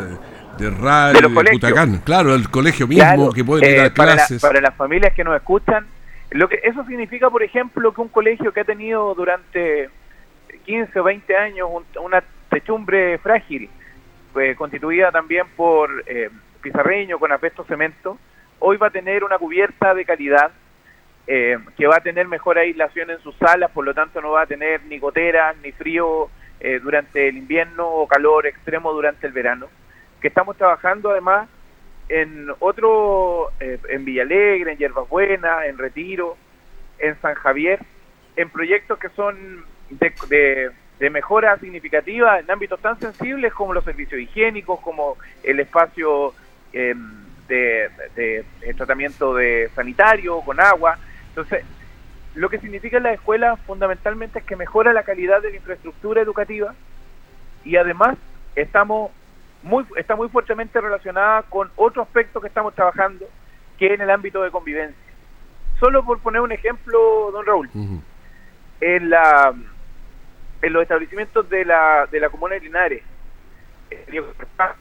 de 0.58 0.70
radio, 0.70 1.30
de, 1.30 1.52
Putacán? 1.52 2.02
Claro, 2.04 2.36
el 2.36 2.50
colegio 2.50 2.88
mismo 2.88 3.32
que 3.32 3.44
pueden 3.44 3.72
ir 3.72 3.80
a 3.80 3.86
eh, 3.86 3.94
clases. 3.94 4.42
para 4.42 4.60
las 4.60 4.76
familias 4.76 5.14
que 5.14 5.24
nos 5.24 5.36
escuchan, 5.36 5.86
lo 6.32 6.50
que 6.50 6.60
eso 6.64 6.84
significa, 6.86 7.30
por 7.30 7.44
ejemplo, 7.44 7.94
que 7.94 8.02
un 8.02 8.10
colegio 8.10 8.52
que 8.52 8.62
ha 8.62 8.66
tenido 8.66 9.14
durante 9.16 9.90
15 10.66 11.00
o 11.00 11.04
20 11.04 11.38
años 11.38 11.70
una 12.02 12.24
techumbre 12.50 13.18
frágil, 13.20 13.70
pues, 14.36 14.58
constituida 14.58 15.14
también 15.14 15.48
por 15.56 16.04
eh, 16.08 16.30
pizarreño 16.62 17.18
con 17.20 17.32
apesto 17.32 17.64
cemento, 17.64 18.18
hoy 18.60 18.76
va 18.76 18.88
a 18.88 18.90
tener 18.90 19.24
una 19.24 19.38
cubierta 19.38 19.94
de 19.94 20.04
calidad 20.04 20.52
eh, 21.26 21.58
que 21.78 21.88
va 21.88 21.96
a 21.96 22.04
tener 22.04 22.28
mejor 22.28 22.58
aislación 22.58 23.12
en 23.12 23.20
sus 23.20 23.34
salas, 23.38 23.72
por 23.72 23.86
lo 23.86 23.94
tanto 23.94 24.20
no 24.20 24.32
va 24.32 24.42
a 24.42 24.46
tener 24.46 24.84
ni 24.88 25.00
goteras 25.00 25.56
ni 25.64 25.72
frío 25.72 26.30
eh, 26.60 26.82
durante 26.84 27.30
el 27.30 27.38
invierno 27.38 27.88
o 27.88 28.10
calor 28.10 28.46
extremo 28.46 28.92
durante 28.92 29.26
el 29.26 29.32
verano. 29.32 29.68
Que 30.20 30.28
estamos 30.28 30.58
trabajando 30.58 31.12
además 31.12 31.48
en 32.10 32.50
otro, 32.60 33.54
eh, 33.62 33.80
en 33.88 34.04
Villalegre, 34.04 34.74
en 34.74 34.78
Hierbas 34.78 35.08
Buenas, 35.08 35.64
en 35.64 35.78
Retiro, 35.78 36.36
en 37.00 37.18
San 37.22 37.36
Javier, 37.36 37.80
en 38.36 38.50
proyectos 38.50 39.00
que 39.00 39.08
son 39.12 39.64
de, 39.92 40.14
de, 40.28 40.72
mejora 41.00 41.58
significativa 41.60 42.40
en 42.40 42.50
ámbitos 42.50 42.80
tan 42.80 43.00
sensibles 43.00 43.54
como 43.54 43.74
los 43.74 43.84
servicios 43.84 44.22
higiénicos, 44.22 44.80
como 44.80 45.18
el 45.44 45.60
espacio 45.60 46.34
em, 46.74 47.26
de, 47.48 47.90
de, 48.16 48.46
tratamiento 48.76 49.36
de 49.36 49.70
sanitario 49.76 50.42
con 50.42 50.60
agua. 50.60 50.98
Entonces, 51.30 51.64
lo 52.34 52.50
que 52.50 52.60
significa 52.60 53.00
la 53.00 53.14
escuela 53.14 53.58
fundamentalmente 53.58 54.40
es 54.40 54.46
que 54.46 54.56
mejora 54.56 54.94
la 54.94 55.04
calidad 55.04 55.42
de 55.42 55.52
la 55.52 55.58
infraestructura 55.58 56.22
educativa 56.22 56.74
y 57.64 57.78
además 57.78 58.18
estamos 58.56 59.12
está 59.96 60.16
muy 60.16 60.30
fuertemente 60.30 60.80
relacionada 60.80 61.44
con 61.44 61.72
otro 61.76 62.04
aspecto 62.04 62.40
que 62.40 62.48
estamos 62.48 62.76
trabajando, 62.76 63.26
que 63.78 63.88
es 63.88 63.92
en 63.94 64.02
el 64.02 64.10
ámbito 64.12 64.42
de 64.44 64.52
convivencia. 64.52 64.96
Solo 65.80 66.06
por 66.06 66.20
poner 66.20 66.42
un 66.42 66.52
ejemplo, 66.52 67.32
don 67.32 67.46
Raúl, 67.46 67.70
en, 68.80 69.10
la, 69.10 69.54
en 70.66 70.74
los 70.74 70.82
establecimientos 70.82 71.48
de 71.48 71.64
la, 71.64 72.08
de 72.12 72.20
la 72.20 72.30
Comuna 72.30 72.56
de 72.56 72.62
Linares, 72.62 73.04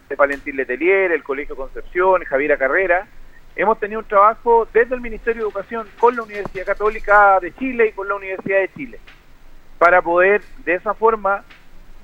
de 0.09 0.17
Valentín 0.17 0.57
Letelier, 0.57 1.13
el 1.13 1.23
Colegio 1.23 1.55
Concepción, 1.55 2.25
Javiera 2.25 2.57
Carrera, 2.57 3.07
hemos 3.55 3.79
tenido 3.79 4.01
un 4.01 4.07
trabajo 4.07 4.67
desde 4.73 4.95
el 4.95 5.03
Ministerio 5.03 5.43
de 5.43 5.49
Educación 5.49 5.87
con 6.01 6.17
la 6.17 6.23
Universidad 6.23 6.65
Católica 6.65 7.39
de 7.39 7.55
Chile 7.57 7.89
y 7.89 7.93
con 7.93 8.09
la 8.09 8.15
Universidad 8.15 8.61
de 8.61 8.73
Chile, 8.73 8.99
para 9.79 10.01
poder 10.01 10.41
de 10.65 10.75
esa 10.75 10.95
forma 10.95 11.45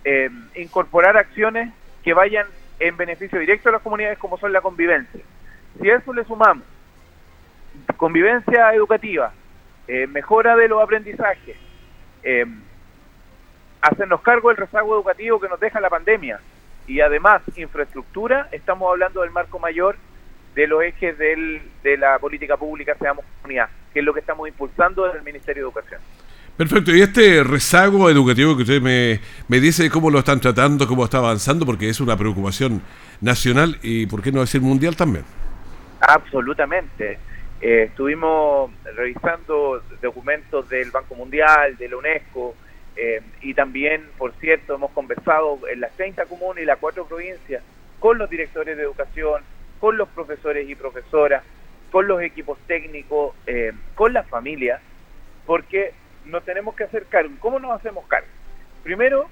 eh, 0.05 0.29
incorporar 0.57 1.17
acciones 1.17 1.73
que 2.05 2.13
vayan 2.13 2.47
en 2.81 2.99
beneficio 2.99 3.39
directo 3.39 3.71
de 3.71 3.73
las 3.73 3.83
comunidades 3.83 4.19
como 4.19 4.37
son 4.37 4.53
la 4.53 4.61
convivencia. 4.61 5.23
Si 5.81 5.89
a 5.89 5.97
eso 5.97 6.13
le 6.13 6.25
sumamos 6.25 6.65
convivencia 7.97 8.75
educativa, 8.75 9.33
eh, 9.89 10.07
mejora 10.07 10.55
de 10.55 10.69
los 10.69 10.83
aprendizajes, 10.83 11.57
eh, 12.23 12.45
hacernos 13.81 14.21
cargo 14.21 14.49
del 14.49 14.57
rezago 14.57 14.95
educativo 14.95 15.41
que 15.41 15.49
nos 15.49 15.61
deja 15.61 15.81
la 15.81 15.91
pandemia 15.91 16.41
y 16.87 17.01
además 17.01 17.43
infraestructura, 17.57 18.49
estamos 18.53 18.91
hablando 18.91 19.23
del 19.23 19.31
marco 19.31 19.59
mayor 19.59 19.97
de 20.55 20.67
los 20.67 20.83
ejes 20.83 21.17
del, 21.19 21.63
de 21.83 21.97
la 21.97 22.19
política 22.19 22.57
pública 22.57 22.97
Seamos 22.99 23.25
Comunidad, 23.41 23.69
que 23.93 24.01
es 24.01 24.05
lo 24.05 24.13
que 24.13 24.21
estamos 24.21 24.49
impulsando 24.49 25.05
desde 25.05 25.19
el 25.19 25.25
Ministerio 25.25 25.63
de 25.63 25.69
Educación. 25.69 26.01
Perfecto, 26.57 26.95
y 26.95 27.01
este 27.01 27.43
rezago 27.43 28.11
educativo 28.11 28.55
que 28.57 28.63
usted 28.63 28.83
me, 28.83 29.21
me 29.49 29.61
dice 29.61 29.89
cómo 29.89 30.11
lo 30.11 30.19
están 30.19 30.41
tratando, 30.41 30.87
cómo 30.87 31.05
está 31.05 31.19
avanzando, 31.19 31.65
porque 31.65 31.89
es 31.89 32.01
una 32.01 32.17
preocupación 32.17 32.83
nacional 33.21 33.79
y, 33.83 34.07
¿por 34.07 34.21
qué 34.21 34.31
no 34.31 34.41
decir 34.41 34.61
mundial 34.61 34.97
también? 34.97 35.25
Absolutamente. 36.01 37.19
Eh, 37.61 37.85
estuvimos 37.85 38.71
revisando 38.97 39.83
documentos 40.03 40.69
del 40.69 40.91
Banco 40.91 41.15
Mundial, 41.15 41.77
de 41.77 41.89
la 41.89 41.97
UNESCO, 41.97 42.55
eh, 43.03 43.23
y 43.41 43.55
también, 43.55 44.07
por 44.19 44.35
cierto, 44.35 44.75
hemos 44.75 44.91
conversado 44.91 45.59
en 45.73 45.81
las 45.81 45.91
30 45.93 46.27
comunas 46.27 46.63
y 46.63 46.67
las 46.67 46.77
4 46.79 47.07
provincias 47.07 47.63
con 47.99 48.19
los 48.19 48.29
directores 48.29 48.77
de 48.77 48.83
educación, 48.83 49.43
con 49.79 49.97
los 49.97 50.07
profesores 50.11 50.69
y 50.69 50.75
profesoras, 50.75 51.43
con 51.91 52.07
los 52.07 52.21
equipos 52.21 52.59
técnicos, 52.67 53.35
eh, 53.47 53.73
con 53.95 54.13
las 54.13 54.29
familias, 54.29 54.83
porque 55.47 55.95
nos 56.27 56.45
tenemos 56.45 56.75
que 56.77 56.85
hacer 56.85 57.07
cargo. 57.07 57.35
¿Cómo 57.41 57.59
nos 57.59 57.73
hacemos 57.73 58.07
cargo? 58.07 58.29
Primero, 58.83 59.31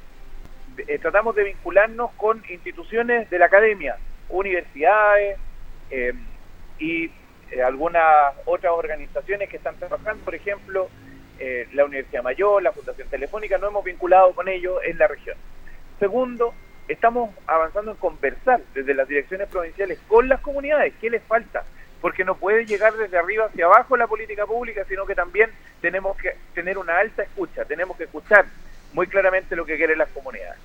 eh, 0.78 0.98
tratamos 0.98 1.36
de 1.36 1.44
vincularnos 1.44 2.10
con 2.12 2.42
instituciones 2.48 3.28
de 3.28 3.38
la 3.38 3.46
academia, 3.46 3.98
universidades 4.30 5.38
eh, 5.90 6.14
y 6.78 7.10
eh, 7.50 7.62
algunas 7.62 8.34
otras 8.46 8.72
organizaciones 8.72 9.50
que 9.50 9.58
están 9.58 9.76
trabajando, 9.76 10.24
por 10.24 10.34
ejemplo, 10.34 10.88
la 11.72 11.84
Universidad 11.84 12.22
Mayor, 12.22 12.62
la 12.62 12.72
Fundación 12.72 13.08
Telefónica, 13.08 13.58
no 13.58 13.68
hemos 13.68 13.84
vinculado 13.84 14.32
con 14.32 14.48
ellos 14.48 14.78
en 14.84 14.98
la 14.98 15.06
región. 15.06 15.36
Segundo, 15.98 16.54
estamos 16.88 17.30
avanzando 17.46 17.92
en 17.92 17.96
conversar 17.96 18.60
desde 18.74 18.94
las 18.94 19.08
direcciones 19.08 19.48
provinciales 19.48 19.98
con 20.08 20.28
las 20.28 20.40
comunidades, 20.40 20.94
¿qué 21.00 21.10
les 21.10 21.22
falta? 21.22 21.64
porque 22.00 22.24
no 22.24 22.36
puede 22.36 22.66
llegar 22.66 22.94
desde 22.94 23.18
arriba 23.18 23.46
hacia 23.46 23.66
abajo 23.66 23.96
la 23.96 24.06
política 24.06 24.46
pública, 24.46 24.84
sino 24.88 25.06
que 25.06 25.14
también 25.14 25.50
tenemos 25.80 26.16
que 26.16 26.36
tener 26.54 26.78
una 26.78 26.98
alta 26.98 27.22
escucha, 27.22 27.64
tenemos 27.64 27.96
que 27.96 28.04
escuchar 28.04 28.46
muy 28.92 29.06
claramente 29.06 29.56
lo 29.56 29.66
que 29.66 29.76
quieren 29.76 29.98
las 29.98 30.08
comunidades. 30.10 30.60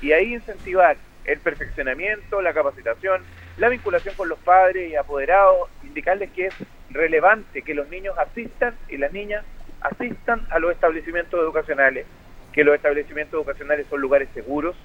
Y 0.00 0.12
ahí 0.12 0.34
incentivar 0.34 0.96
el 1.24 1.38
perfeccionamiento, 1.40 2.40
la 2.40 2.54
capacitación, 2.54 3.22
la 3.58 3.68
vinculación 3.68 4.14
con 4.14 4.28
los 4.28 4.38
padres 4.38 4.90
y 4.90 4.96
apoderados, 4.96 5.68
indicarles 5.82 6.30
que 6.30 6.46
es 6.46 6.54
relevante 6.90 7.62
que 7.62 7.74
los 7.74 7.88
niños 7.88 8.16
asistan 8.16 8.74
y 8.88 8.96
las 8.96 9.12
niñas 9.12 9.44
asistan 9.80 10.46
a 10.50 10.58
los 10.58 10.72
establecimientos 10.72 11.40
educacionales, 11.40 12.06
que 12.52 12.64
los 12.64 12.74
establecimientos 12.74 13.38
educacionales 13.38 13.86
son 13.88 14.00
lugares 14.00 14.28
seguros, 14.34 14.76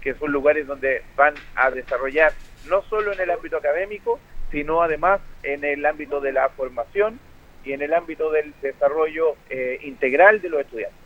que 0.00 0.14
son 0.14 0.32
lugares 0.32 0.66
donde 0.66 1.02
van 1.16 1.34
a 1.54 1.70
desarrollar 1.70 2.32
no 2.68 2.82
solo 2.82 3.12
en 3.12 3.20
el 3.20 3.30
ámbito 3.30 3.56
académico, 3.56 4.18
sino 4.50 4.82
además 4.82 5.20
en 5.42 5.64
el 5.64 5.84
ámbito 5.86 6.20
de 6.20 6.32
la 6.32 6.48
formación 6.50 7.18
y 7.64 7.72
en 7.72 7.82
el 7.82 7.94
ámbito 7.94 8.30
del 8.30 8.52
desarrollo 8.60 9.36
eh, 9.48 9.78
integral 9.82 10.40
de 10.42 10.50
los 10.50 10.60
estudiantes. 10.60 11.02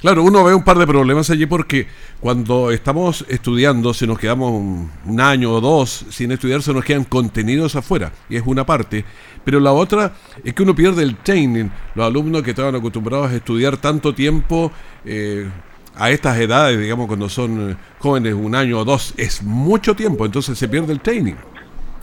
Claro, 0.00 0.22
uno 0.22 0.42
ve 0.42 0.54
un 0.54 0.64
par 0.64 0.78
de 0.78 0.86
problemas 0.86 1.28
allí 1.28 1.44
porque 1.44 1.86
cuando 2.20 2.70
estamos 2.70 3.22
estudiando, 3.28 3.92
si 3.92 4.06
nos 4.06 4.18
quedamos 4.18 4.50
un, 4.50 5.20
año 5.20 5.52
o 5.52 5.60
dos 5.60 6.06
sin 6.08 6.32
estudiar, 6.32 6.62
se 6.62 6.72
nos 6.72 6.86
quedan 6.86 7.04
contenidos 7.04 7.76
afuera, 7.76 8.10
y 8.30 8.36
es 8.36 8.42
una 8.46 8.64
parte. 8.64 9.04
Pero 9.44 9.60
la 9.60 9.72
otra 9.72 10.12
es 10.44 10.54
que 10.54 10.62
uno 10.62 10.74
pierde 10.74 11.02
el 11.02 11.16
training. 11.16 11.68
Los 11.94 12.06
alumnos 12.06 12.42
que 12.42 12.50
estaban 12.50 12.74
acostumbrados 12.74 13.30
a 13.30 13.36
estudiar 13.36 13.76
tanto 13.76 14.14
tiempo 14.14 14.70
eh, 15.04 15.48
a 15.96 16.10
estas 16.10 16.38
edades, 16.38 16.78
digamos, 16.78 17.06
cuando 17.06 17.28
son 17.28 17.76
jóvenes, 17.98 18.34
un 18.34 18.54
año 18.54 18.78
o 18.78 18.84
dos, 18.84 19.14
es 19.16 19.42
mucho 19.42 19.94
tiempo, 19.94 20.24
entonces 20.24 20.58
se 20.58 20.68
pierde 20.68 20.92
el 20.92 21.00
training 21.00 21.34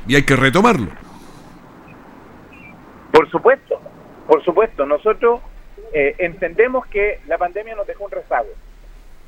y 0.07 0.15
hay 0.15 0.23
que 0.23 0.35
retomarlo. 0.35 0.87
Por 3.11 3.29
supuesto, 3.29 3.79
por 4.27 4.43
supuesto. 4.43 4.85
Nosotros 4.85 5.41
eh, 5.93 6.15
entendemos 6.19 6.85
que 6.87 7.21
la 7.27 7.37
pandemia 7.37 7.75
nos 7.75 7.87
dejó 7.87 8.05
un 8.05 8.11
rezago 8.11 8.49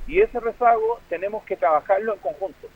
y 0.07 0.21
ese 0.21 0.39
rezago 0.39 0.99
tenemos 1.09 1.43
que 1.43 1.55
trabajarlo 1.55 2.13
en 2.13 2.19
conjunto. 2.19 2.67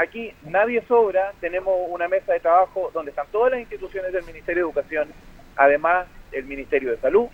Aquí 0.00 0.32
nadie 0.44 0.82
sobra, 0.88 1.34
tenemos 1.42 1.74
una 1.90 2.08
mesa 2.08 2.32
de 2.32 2.40
trabajo 2.40 2.90
donde 2.94 3.10
están 3.10 3.26
todas 3.30 3.50
las 3.50 3.60
instituciones 3.60 4.14
del 4.14 4.24
Ministerio 4.24 4.64
de 4.64 4.70
Educación, 4.70 5.08
además 5.56 6.06
el 6.32 6.46
Ministerio 6.46 6.92
de 6.92 6.96
Salud, 6.96 7.26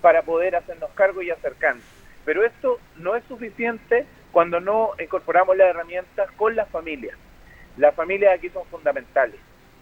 para 0.00 0.22
poder 0.22 0.56
hacernos 0.56 0.88
cargo 0.94 1.20
y 1.20 1.28
acercarnos. 1.28 1.84
Pero 2.24 2.46
esto 2.46 2.80
no 2.96 3.14
es 3.14 3.22
suficiente 3.24 4.06
cuando 4.32 4.58
no 4.58 4.92
incorporamos 4.98 5.54
las 5.58 5.68
herramientas 5.68 6.30
con 6.32 6.56
las 6.56 6.70
familias. 6.70 7.14
Las 7.76 7.94
familias 7.94 8.38
aquí 8.38 8.48
son 8.48 8.64
fundamentales. 8.68 9.36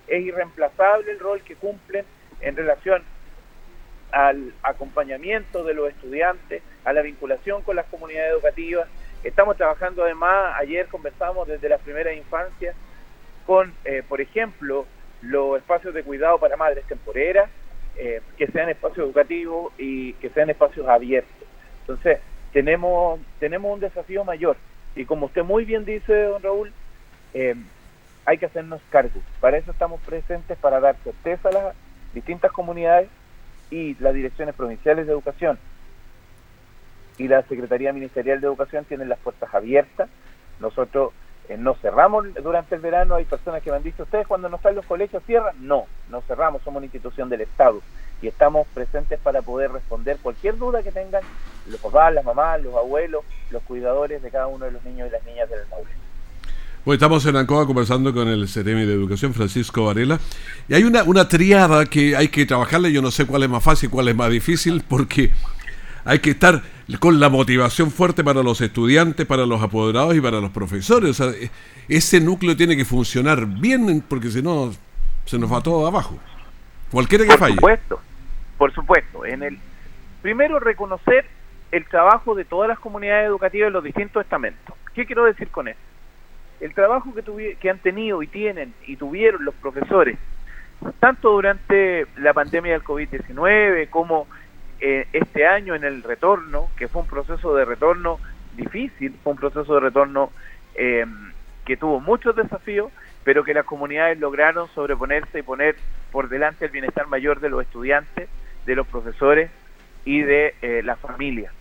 Es 0.08 0.20
irreemplazable 0.20 1.12
el 1.12 1.20
rol 1.20 1.42
que 1.42 1.54
cumplen 1.54 2.04
en 2.40 2.56
relación 2.56 3.04
al 4.10 4.52
acompañamiento 4.64 5.62
de 5.62 5.74
los 5.74 5.90
estudiantes, 5.90 6.60
a 6.84 6.92
la 6.92 7.02
vinculación 7.02 7.62
con 7.62 7.76
las 7.76 7.86
comunidades 7.86 8.32
educativas. 8.32 8.88
Estamos 9.26 9.56
trabajando 9.56 10.04
además, 10.04 10.54
ayer 10.56 10.86
conversamos 10.86 11.48
desde 11.48 11.68
las 11.68 11.80
primeras 11.80 12.16
infancias 12.16 12.76
con, 13.44 13.74
eh, 13.84 14.04
por 14.08 14.20
ejemplo, 14.20 14.86
los 15.20 15.58
espacios 15.58 15.92
de 15.94 16.04
cuidado 16.04 16.38
para 16.38 16.56
madres 16.56 16.84
temporeras, 16.84 17.50
eh, 17.96 18.20
que 18.36 18.46
sean 18.46 18.68
espacios 18.68 19.04
educativos 19.04 19.72
y 19.78 20.12
que 20.14 20.30
sean 20.30 20.48
espacios 20.48 20.86
abiertos. 20.86 21.48
Entonces, 21.80 22.20
tenemos, 22.52 23.18
tenemos 23.40 23.74
un 23.74 23.80
desafío 23.80 24.22
mayor. 24.24 24.56
Y 24.94 25.04
como 25.06 25.26
usted 25.26 25.42
muy 25.42 25.64
bien 25.64 25.84
dice, 25.84 26.14
don 26.22 26.40
Raúl, 26.40 26.72
eh, 27.34 27.56
hay 28.26 28.38
que 28.38 28.46
hacernos 28.46 28.80
cargo. 28.90 29.20
Para 29.40 29.56
eso 29.58 29.72
estamos 29.72 30.00
presentes, 30.02 30.56
para 30.56 30.78
dar 30.78 30.94
certeza 31.02 31.48
a 31.48 31.52
las 31.52 31.76
distintas 32.14 32.52
comunidades 32.52 33.08
y 33.72 33.96
las 33.96 34.14
direcciones 34.14 34.54
provinciales 34.54 35.06
de 35.06 35.12
educación 35.12 35.58
y 37.18 37.28
la 37.28 37.42
Secretaría 37.42 37.92
Ministerial 37.92 38.40
de 38.40 38.46
Educación 38.46 38.84
tienen 38.84 39.08
las 39.08 39.18
puertas 39.18 39.52
abiertas. 39.54 40.08
Nosotros 40.60 41.12
eh, 41.48 41.56
no 41.56 41.74
cerramos 41.74 42.26
durante 42.42 42.74
el 42.74 42.80
verano, 42.80 43.14
hay 43.14 43.24
personas 43.24 43.62
que 43.62 43.70
me 43.70 43.76
han 43.76 43.82
dicho, 43.82 44.02
¿ustedes 44.02 44.26
cuando 44.26 44.48
no 44.48 44.56
están 44.56 44.74
los 44.74 44.86
colegios 44.86 45.22
cierran? 45.26 45.54
No, 45.60 45.86
no 46.10 46.20
cerramos, 46.22 46.62
somos 46.62 46.78
una 46.78 46.86
institución 46.86 47.28
del 47.28 47.42
Estado 47.42 47.80
y 48.22 48.28
estamos 48.28 48.66
presentes 48.74 49.20
para 49.20 49.42
poder 49.42 49.70
responder 49.70 50.18
cualquier 50.22 50.56
duda 50.56 50.82
que 50.82 50.90
tengan 50.90 51.22
los 51.70 51.80
papás, 51.80 52.14
las 52.14 52.24
mamás, 52.24 52.62
los 52.62 52.74
abuelos, 52.74 53.24
los 53.50 53.62
cuidadores 53.62 54.22
de 54.22 54.30
cada 54.30 54.46
uno 54.46 54.64
de 54.64 54.72
los 54.72 54.84
niños 54.84 55.08
y 55.08 55.12
las 55.12 55.24
niñas 55.24 55.48
del 55.50 55.60
Maule. 55.70 55.90
Bueno, 56.84 56.94
estamos 56.94 57.26
en 57.26 57.36
Ancoa 57.36 57.66
conversando 57.66 58.14
con 58.14 58.28
el 58.28 58.48
CEREMI 58.48 58.86
de 58.86 58.92
Educación, 58.92 59.34
Francisco 59.34 59.86
Varela, 59.86 60.20
y 60.68 60.74
hay 60.74 60.84
una, 60.84 61.02
una 61.02 61.28
triada 61.28 61.84
que 61.86 62.16
hay 62.16 62.28
que 62.28 62.46
trabajarle, 62.46 62.92
yo 62.92 63.02
no 63.02 63.10
sé 63.10 63.26
cuál 63.26 63.42
es 63.42 63.48
más 63.48 63.62
fácil, 63.62 63.90
cuál 63.90 64.08
es 64.08 64.14
más 64.14 64.30
difícil, 64.30 64.84
porque 64.88 65.32
hay 66.06 66.20
que 66.20 66.30
estar 66.30 66.62
con 67.00 67.18
la 67.18 67.28
motivación 67.28 67.90
fuerte 67.90 68.22
para 68.22 68.42
los 68.42 68.60
estudiantes, 68.60 69.26
para 69.26 69.44
los 69.44 69.60
apoderados 69.60 70.14
y 70.14 70.20
para 70.20 70.40
los 70.40 70.50
profesores. 70.50 71.18
E, 71.20 71.50
ese 71.88 72.20
núcleo 72.20 72.56
tiene 72.56 72.76
que 72.76 72.84
funcionar 72.84 73.44
bien 73.44 74.02
porque 74.08 74.30
si 74.30 74.40
no 74.40 74.72
se 75.24 75.36
nos 75.36 75.52
va 75.52 75.60
todo 75.60 75.84
abajo. 75.84 76.16
Cualquiera 76.92 77.24
que 77.24 77.36
falle. 77.36 77.56
Por 77.56 77.72
supuesto, 77.76 78.00
por 78.56 78.72
supuesto. 78.72 79.26
En 79.26 79.42
el 79.42 79.58
primero 80.22 80.60
reconocer 80.60 81.26
el 81.72 81.84
trabajo 81.86 82.36
de 82.36 82.44
todas 82.44 82.68
las 82.68 82.78
comunidades 82.78 83.26
educativas 83.26 83.66
en 83.66 83.72
los 83.72 83.82
distintos 83.82 84.22
estamentos. 84.22 84.76
¿Qué 84.94 85.06
quiero 85.06 85.24
decir 85.24 85.48
con 85.48 85.66
eso? 85.66 85.80
El 86.60 86.72
trabajo 86.72 87.12
que, 87.12 87.56
que 87.60 87.68
han 87.68 87.78
tenido 87.80 88.22
y 88.22 88.28
tienen 88.28 88.72
y 88.86 88.96
tuvieron 88.96 89.44
los 89.44 89.54
profesores, 89.56 90.16
tanto 91.00 91.32
durante 91.32 92.06
la 92.16 92.32
pandemia 92.32 92.72
del 92.72 92.84
COVID-19 92.84 93.90
como 93.90 94.28
eh, 94.80 95.06
este 95.12 95.46
año 95.46 95.74
en 95.74 95.84
el 95.84 96.02
retorno, 96.02 96.68
que 96.76 96.88
fue 96.88 97.02
un 97.02 97.08
proceso 97.08 97.54
de 97.54 97.64
retorno 97.64 98.18
difícil, 98.56 99.14
fue 99.22 99.32
un 99.32 99.38
proceso 99.38 99.74
de 99.74 99.80
retorno 99.80 100.30
em, 100.74 101.32
que 101.64 101.76
tuvo 101.76 102.00
muchos 102.00 102.36
desafíos, 102.36 102.92
pero 103.24 103.42
que 103.42 103.54
las 103.54 103.64
comunidades 103.64 104.18
lograron 104.18 104.68
sobreponerse 104.68 105.38
y 105.38 105.42
poner 105.42 105.76
por 106.12 106.28
delante 106.28 106.66
el 106.66 106.70
bienestar 106.70 107.06
mayor 107.08 107.40
de 107.40 107.50
los 107.50 107.62
estudiantes, 107.62 108.28
de 108.66 108.74
los 108.74 108.86
profesores 108.86 109.50
y 110.04 110.22
de 110.22 110.54
eh, 110.62 110.82
la 110.84 110.96
familia. 110.96 111.52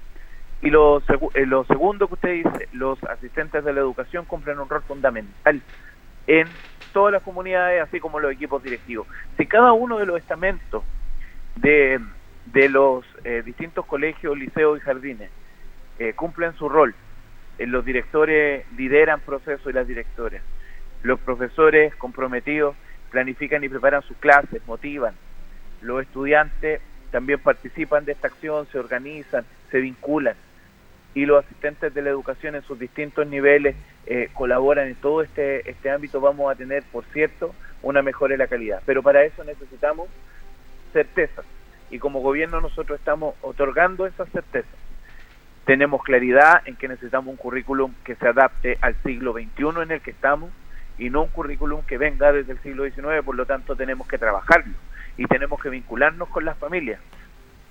Y 0.61 0.69
lo, 0.69 0.99
eh, 0.99 1.45
lo 1.45 1.63
segundo 1.65 2.07
que 2.07 2.13
usted 2.15 2.31
dice, 2.33 2.69
los 2.73 3.03
asistentes 3.03 3.63
de 3.63 3.73
la 3.73 3.79
educación 3.79 4.25
cumplen 4.25 4.59
un 4.59 4.69
rol 4.69 4.83
fundamental 4.83 5.61
en 6.27 6.47
todas 6.93 7.13
las 7.13 7.23
comunidades, 7.23 7.81
así 7.83 7.99
como 7.99 8.19
los 8.19 8.31
equipos 8.31 8.63
directivos. 8.63 9.07
Si 9.37 9.45
cada 9.45 9.73
uno 9.73 9.97
de 9.97 10.05
los 10.05 10.17
estamentos 10.17 10.83
de 11.55 11.99
de 12.45 12.69
los 12.69 13.05
eh, 13.23 13.41
distintos 13.43 13.85
colegios, 13.85 14.37
liceos 14.37 14.77
y 14.77 14.81
jardines 14.81 15.29
eh, 15.99 16.13
cumplen 16.13 16.53
su 16.53 16.69
rol. 16.69 16.93
Eh, 17.57 17.67
los 17.67 17.85
directores 17.85 18.65
lideran 18.77 19.19
procesos 19.21 19.67
y 19.67 19.73
las 19.73 19.87
directoras. 19.87 20.41
Los 21.03 21.19
profesores 21.19 21.95
comprometidos 21.95 22.75
planifican 23.11 23.63
y 23.63 23.69
preparan 23.69 24.01
sus 24.03 24.17
clases, 24.17 24.61
motivan. 24.67 25.15
Los 25.81 26.03
estudiantes 26.03 26.81
también 27.11 27.39
participan 27.39 28.05
de 28.05 28.11
esta 28.13 28.27
acción, 28.27 28.67
se 28.71 28.79
organizan, 28.79 29.45
se 29.71 29.79
vinculan. 29.79 30.35
Y 31.13 31.25
los 31.25 31.45
asistentes 31.45 31.93
de 31.93 32.01
la 32.01 32.09
educación 32.09 32.55
en 32.55 32.63
sus 32.63 32.77
distintos 32.77 33.25
niveles 33.25 33.75
colaboran 34.33 34.89
en 34.89 34.95
todo 34.95 35.21
este, 35.21 35.69
este 35.69 35.89
ámbito. 35.89 36.19
Vamos 36.19 36.51
a 36.51 36.55
tener, 36.55 36.83
por 36.91 37.05
cierto, 37.05 37.55
una 37.81 38.01
mejora 38.01 38.33
en 38.33 38.39
la 38.39 38.47
calidad. 38.47 38.81
Pero 38.85 39.01
para 39.01 39.23
eso 39.23 39.45
necesitamos 39.45 40.09
certezas 40.91 41.45
y 41.95 41.99
como 41.99 42.19
gobierno 42.19 42.59
nosotros 42.59 42.99
estamos 42.99 43.35
otorgando 43.41 44.05
esa 44.05 44.25
certeza. 44.25 44.67
Tenemos 45.63 46.03
claridad 46.03 46.61
en 46.65 46.75
que 46.75 46.89
necesitamos 46.89 47.29
un 47.29 47.37
currículum 47.37 47.93
que 48.03 48.15
se 48.15 48.27
adapte 48.27 48.77
al 48.81 48.95
siglo 49.01 49.31
XXI 49.31 49.81
en 49.81 49.91
el 49.91 50.01
que 50.01 50.11
estamos 50.11 50.51
y 50.97 51.09
no 51.09 51.23
un 51.23 51.29
currículum 51.29 51.83
que 51.83 51.97
venga 51.97 52.33
desde 52.33 52.51
el 52.51 52.59
siglo 52.59 52.83
XIX, 52.83 53.23
por 53.23 53.35
lo 53.35 53.45
tanto 53.45 53.77
tenemos 53.77 54.07
que 54.09 54.17
trabajarlo 54.17 54.73
y 55.17 55.25
tenemos 55.25 55.61
que 55.61 55.69
vincularnos 55.69 56.27
con 56.27 56.43
las 56.43 56.57
familias. 56.57 56.99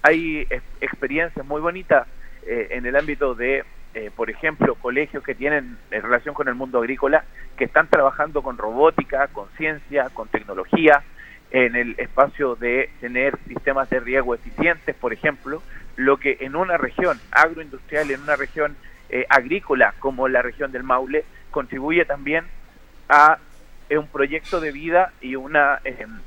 Hay 0.02 0.46
experiencias 0.80 1.44
muy 1.44 1.60
bonitas 1.60 2.06
eh, 2.46 2.68
en 2.70 2.86
el 2.86 2.96
ámbito 2.96 3.34
de, 3.34 3.62
eh, 3.92 4.10
por 4.16 4.30
ejemplo, 4.30 4.74
colegios 4.76 5.22
que 5.22 5.34
tienen 5.34 5.76
en 5.90 6.02
relación 6.02 6.34
con 6.34 6.48
el 6.48 6.54
mundo 6.54 6.78
agrícola, 6.78 7.24
que 7.58 7.64
están 7.64 7.88
trabajando 7.88 8.42
con 8.42 8.56
robótica, 8.56 9.28
con 9.28 9.48
ciencia, 9.58 10.08
con 10.14 10.28
tecnología, 10.28 11.02
en 11.54 11.76
el 11.76 11.94
espacio 11.98 12.56
de 12.56 12.90
tener 13.00 13.38
sistemas 13.46 13.88
de 13.88 14.00
riego 14.00 14.34
eficientes, 14.34 14.96
por 14.96 15.12
ejemplo, 15.12 15.62
lo 15.94 16.16
que 16.16 16.38
en 16.40 16.56
una 16.56 16.76
región 16.76 17.20
agroindustrial, 17.30 18.10
en 18.10 18.22
una 18.22 18.34
región 18.34 18.76
eh, 19.08 19.24
agrícola 19.28 19.94
como 20.00 20.26
la 20.26 20.42
región 20.42 20.72
del 20.72 20.82
Maule, 20.82 21.24
contribuye 21.52 22.04
también 22.06 22.44
a 23.08 23.38
eh, 23.88 23.98
un 23.98 24.08
proyecto 24.08 24.60
de 24.60 24.72
vida 24.72 25.12
y 25.20 25.36
una, 25.36 25.78
em, 25.84 26.18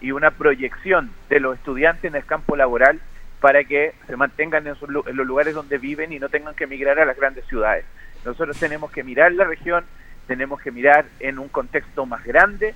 y 0.00 0.10
una 0.10 0.32
proyección 0.32 1.12
de 1.30 1.38
los 1.38 1.58
estudiantes 1.58 2.06
en 2.06 2.16
el 2.16 2.26
campo 2.26 2.56
laboral 2.56 3.00
para 3.40 3.62
que 3.62 3.94
se 4.08 4.16
mantengan 4.16 4.66
en, 4.66 4.74
en 4.74 5.16
los 5.16 5.26
lugares 5.26 5.54
donde 5.54 5.78
viven 5.78 6.12
y 6.12 6.18
no 6.18 6.28
tengan 6.28 6.56
que 6.56 6.64
emigrar 6.64 6.98
a 6.98 7.04
las 7.04 7.16
grandes 7.16 7.46
ciudades. 7.46 7.84
Nosotros 8.24 8.58
tenemos 8.58 8.90
que 8.90 9.04
mirar 9.04 9.30
la 9.30 9.44
región, 9.44 9.84
tenemos 10.26 10.60
que 10.60 10.72
mirar 10.72 11.04
en 11.20 11.38
un 11.38 11.48
contexto 11.48 12.04
más 12.04 12.24
grande, 12.24 12.74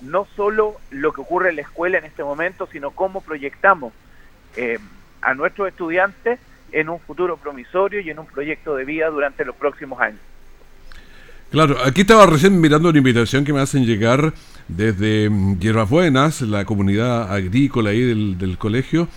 no 0.00 0.26
solo 0.36 0.76
lo 0.90 1.12
que 1.12 1.20
ocurre 1.20 1.50
en 1.50 1.56
la 1.56 1.62
escuela 1.62 1.98
en 1.98 2.04
este 2.04 2.22
momento, 2.22 2.68
sino 2.70 2.90
cómo 2.90 3.20
proyectamos 3.20 3.92
eh, 4.56 4.78
a 5.22 5.34
nuestros 5.34 5.68
estudiantes 5.68 6.38
en 6.72 6.88
un 6.88 7.00
futuro 7.00 7.36
promisorio 7.36 8.00
y 8.00 8.10
en 8.10 8.18
un 8.18 8.26
proyecto 8.26 8.76
de 8.76 8.84
vida 8.84 9.08
durante 9.08 9.44
los 9.44 9.56
próximos 9.56 10.00
años. 10.00 10.20
Claro, 11.50 11.76
aquí 11.84 12.00
estaba 12.00 12.26
recién 12.26 12.60
mirando 12.60 12.88
una 12.88 12.98
invitación 12.98 13.44
que 13.44 13.52
me 13.52 13.60
hacen 13.60 13.86
llegar 13.86 14.34
desde 14.66 15.30
mm, 15.30 15.60
Hierbas 15.60 15.88
Buenas, 15.88 16.42
la 16.42 16.64
comunidad 16.64 17.32
agrícola 17.32 17.90
ahí 17.90 18.02
del, 18.02 18.36
del 18.36 18.58
colegio, 18.58 19.08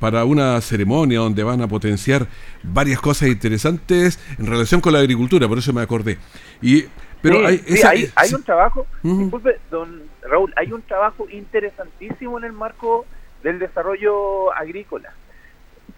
para 0.00 0.24
una 0.24 0.60
ceremonia 0.60 1.20
donde 1.20 1.42
van 1.42 1.60
a 1.62 1.68
potenciar 1.68 2.26
varias 2.62 3.00
cosas 3.00 3.28
interesantes 3.28 4.18
en 4.38 4.46
relación 4.46 4.80
con 4.80 4.92
la 4.92 5.00
agricultura, 5.00 5.48
por 5.48 5.58
eso 5.58 5.72
me 5.72 5.82
acordé. 5.82 6.18
Y 6.62 6.84
pero 7.26 7.46
hay, 7.46 8.12
hay, 8.14 8.34
un 8.34 8.42
trabajo, 8.42 8.86
disculpe, 9.02 9.58
don 9.70 10.02
Raúl, 10.22 10.52
hay 10.56 10.72
un 10.72 10.82
trabajo 10.82 11.26
interesantísimo 11.30 12.38
en 12.38 12.44
el 12.44 12.52
marco 12.52 13.04
del 13.42 13.58
desarrollo 13.58 14.52
agrícola. 14.52 15.12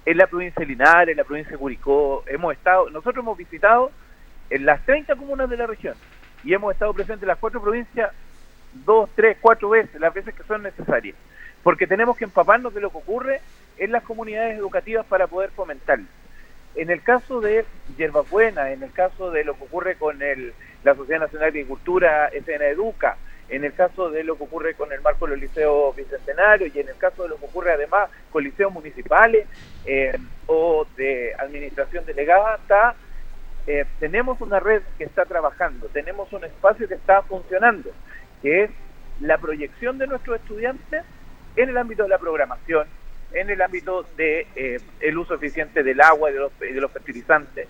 En 0.07 0.17
la 0.17 0.27
provincia 0.27 0.61
de 0.61 0.67
Linares, 0.67 1.13
en 1.13 1.19
la 1.19 1.25
provincia 1.25 1.53
de 1.53 1.59
Curicó, 1.59 2.25
hemos 2.27 2.55
estado, 2.55 2.89
nosotros 2.91 3.23
hemos 3.23 3.37
visitado 3.37 3.91
en 4.49 4.65
las 4.65 4.85
30 4.87 5.17
comunas 5.17 5.51
de 5.51 5.57
la 5.57 5.67
región 5.67 5.95
y 6.45 6.55
hemos 6.55 6.73
estado 6.73 6.95
presentes 6.95 7.23
en 7.23 7.29
las 7.29 7.39
cuatro 7.39 7.61
provincias 7.61 8.11
dos, 8.73 9.11
tres, 9.15 9.37
cuatro 9.41 9.69
veces, 9.69 10.01
las 10.01 10.15
veces 10.15 10.35
que 10.35 10.45
son 10.45 10.63
necesarias, 10.63 11.17
porque 11.63 11.87
tenemos 11.87 12.17
que 12.17 12.25
empaparnos 12.25 12.73
de 12.73 12.81
lo 12.81 12.91
que 12.91 12.99
ocurre 12.99 13.41
en 13.77 13.93
las 13.93 14.03
comunidades 14.03 14.59
educativas 14.59 15.05
para 15.07 15.27
poder 15.27 15.51
fomentarlo. 15.51 16.07
En 16.75 16.91
el 16.91 17.03
caso 17.03 17.41
de 17.41 17.65
Yerbabuena, 17.97 18.71
en 18.71 18.83
el 18.83 18.93
caso 18.93 19.31
de 19.31 19.45
lo 19.45 19.55
que 19.55 19.65
ocurre 19.65 19.97
con 19.97 20.23
el, 20.23 20.55
la 20.85 20.95
Sociedad 20.95 21.21
Nacional 21.21 21.53
de 21.53 21.61
Agricultura, 21.61 22.31
SN 22.33 22.65
Educa, 22.65 23.17
en 23.49 23.65
el 23.65 23.73
caso 23.73 24.11
de 24.11 24.25
lo 24.25 24.37
que 24.37 24.45
ocurre 24.45 24.75
con 24.75 24.93
el 24.93 25.01
marco 25.01 25.27
de 25.27 25.33
los 25.33 25.41
liceos 25.41 25.97
bicentenarios 25.97 26.75
y 26.75 26.81
en 26.81 26.89
el 26.89 26.97
caso 26.97 27.23
de 27.23 27.31
lo 27.31 27.37
que 27.37 27.47
ocurre 27.47 27.73
además 27.73 28.11
con 28.31 28.45
liceos 28.45 28.73
municipales 28.73 29.47
eh, 29.87 30.17
o 30.47 30.87
de 30.97 31.35
administración 31.35 32.05
delegada, 32.05 32.59
eh, 33.67 33.85
tenemos 34.01 34.41
una 34.41 34.61
red 34.61 34.83
que 34.97 35.05
está 35.05 35.25
trabajando, 35.25 35.89
tenemos 35.89 36.33
un 36.33 36.45
espacio 36.45 36.89
que 36.89 36.95
está 36.95 37.23
funcionando, 37.23 37.91
que 38.43 38.65
es 38.65 38.71
la 39.21 39.39
proyección 39.39 39.99
de 39.99 40.07
nuestros 40.07 40.41
estudiantes 40.41 41.05
en 41.57 41.69
el 41.71 41.77
ámbito 41.77 42.03
de 42.05 42.09
la 42.11 42.19
programación, 42.19 42.87
en 43.33 43.51
el 43.51 43.61
ámbito 43.61 44.07
de 44.17 44.47
eh, 44.57 44.81
el 45.01 45.19
uso 45.19 45.35
eficiente 45.35 45.83
del 45.83 46.01
agua 46.01 46.31
y 46.31 46.35
de 46.35 46.39
los, 46.39 46.59
de 46.59 46.81
los 46.81 46.91
fertilizantes, 46.93 47.69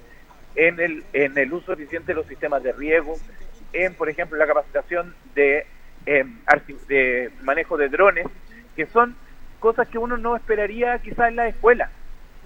en 0.59 0.81
el, 0.81 1.05
en 1.13 1.39
el 1.39 1.53
uso 1.53 1.73
eficiente 1.73 2.09
de 2.09 2.17
los 2.17 2.27
sistemas 2.27 2.63
de 2.65 2.73
riego, 2.73 3.15
en, 3.73 3.95
por 3.95 4.11
ejemplo, 4.11 4.37
la 4.37 4.47
capacitación 4.47 5.15
de, 5.35 5.65
em, 6.05 6.37
de 6.89 7.31
manejo 7.43 7.77
de 7.77 7.89
drones, 7.89 8.27
que 8.75 8.87
son 8.87 9.17
cosas 9.61 9.87
que 9.89 9.99
uno 9.99 10.17
no 10.17 10.35
esperaría 10.35 10.99
quizás 10.99 11.29
en 11.29 11.37
la 11.37 11.47
escuela, 11.47 11.91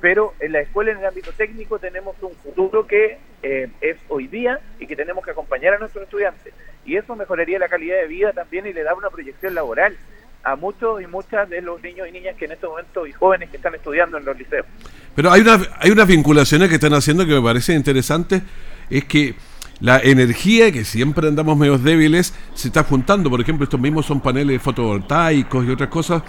pero 0.03 0.35
en 0.41 0.53
la 0.53 0.61
escuela 0.61 0.93
en 0.93 0.99
el 0.99 1.07
ámbito 1.07 1.33
técnico 1.33 1.79
tenemos 1.79 2.15
un 2.23 2.35
futuro 2.35 2.87
que 2.87 3.19
eh, 3.43 3.71
es 3.81 3.97
hoy 4.09 4.27
día 4.27 4.61
y 4.79 4.87
que 4.87 4.95
tenemos 4.97 5.25
que 5.25 5.31
acompañar 5.31 5.73
a 5.75 5.79
nuestros 5.79 6.05
estudiantes. 6.05 6.53
Y 6.85 6.97
eso 6.97 7.17
mejoraría 7.17 7.59
la 7.59 7.69
calidad 7.69 7.97
de 7.97 8.09
vida 8.09 8.33
también 8.33 8.67
y 8.67 8.75
le 8.75 8.83
da 8.83 8.95
una 8.95 9.09
proyección 9.09 9.55
laboral 9.55 9.97
a 10.45 10.57
muchos 10.57 11.01
y 11.01 11.07
muchas 11.07 11.49
de 11.49 11.63
los 11.63 11.83
niños 11.83 12.09
y 12.09 12.13
niñas 12.13 12.37
que 12.37 12.45
en 12.45 12.53
este 12.53 12.67
momento 12.67 13.07
y 13.07 13.13
jóvenes 13.13 13.49
que 13.49 13.57
están 13.57 13.75
estudiando 13.75 14.19
en 14.19 14.25
los 14.27 14.37
liceos. 14.37 14.67
Pero 15.15 15.31
hay 15.31 15.43
una 15.43 15.61
hay 15.79 15.91
unas 15.91 16.07
vinculaciones 16.07 16.69
que 16.69 16.77
están 16.77 16.95
haciendo 16.95 17.27
que 17.27 17.35
me 17.35 17.43
parece 17.43 17.75
interesante, 17.75 18.43
es 18.89 19.05
que 19.05 19.35
la 19.83 19.99
energía, 19.99 20.71
que 20.71 20.85
siempre 20.85 21.27
andamos 21.27 21.57
medio 21.59 21.77
débiles, 21.77 22.33
se 22.55 22.69
está 22.69 22.85
juntando. 22.85 23.29
Por 23.29 23.41
ejemplo, 23.41 23.65
estos 23.65 23.81
mismos 23.81 24.07
son 24.07 24.21
paneles 24.21 24.63
fotovoltaicos 24.63 25.67
y 25.67 25.71
otras 25.71 25.89
cosas 25.89 26.23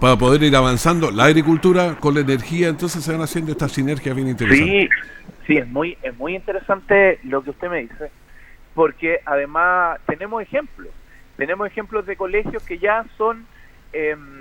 para 0.00 0.16
poder 0.16 0.44
ir 0.44 0.54
avanzando 0.54 1.10
la 1.10 1.24
agricultura 1.24 1.96
con 1.98 2.14
la 2.14 2.20
energía. 2.20 2.68
Entonces 2.68 3.02
se 3.02 3.10
van 3.10 3.20
haciendo 3.22 3.50
estas 3.50 3.72
sinergias 3.72 4.14
bien 4.14 4.28
interesantes. 4.28 4.68
Sí, 4.68 4.88
sí, 5.44 5.56
es 5.56 5.66
muy, 5.66 5.98
es 6.02 6.16
muy 6.16 6.36
interesante 6.36 7.18
lo 7.24 7.42
que 7.42 7.50
usted 7.50 7.68
me 7.68 7.80
dice, 7.80 8.12
porque 8.74 9.18
además 9.26 9.98
tenemos 10.06 10.40
ejemplos. 10.40 10.90
Tenemos 11.36 11.66
ejemplos 11.66 12.06
de 12.06 12.14
colegios 12.14 12.62
que 12.62 12.78
ya 12.78 13.04
son 13.18 13.44
em, 13.92 14.39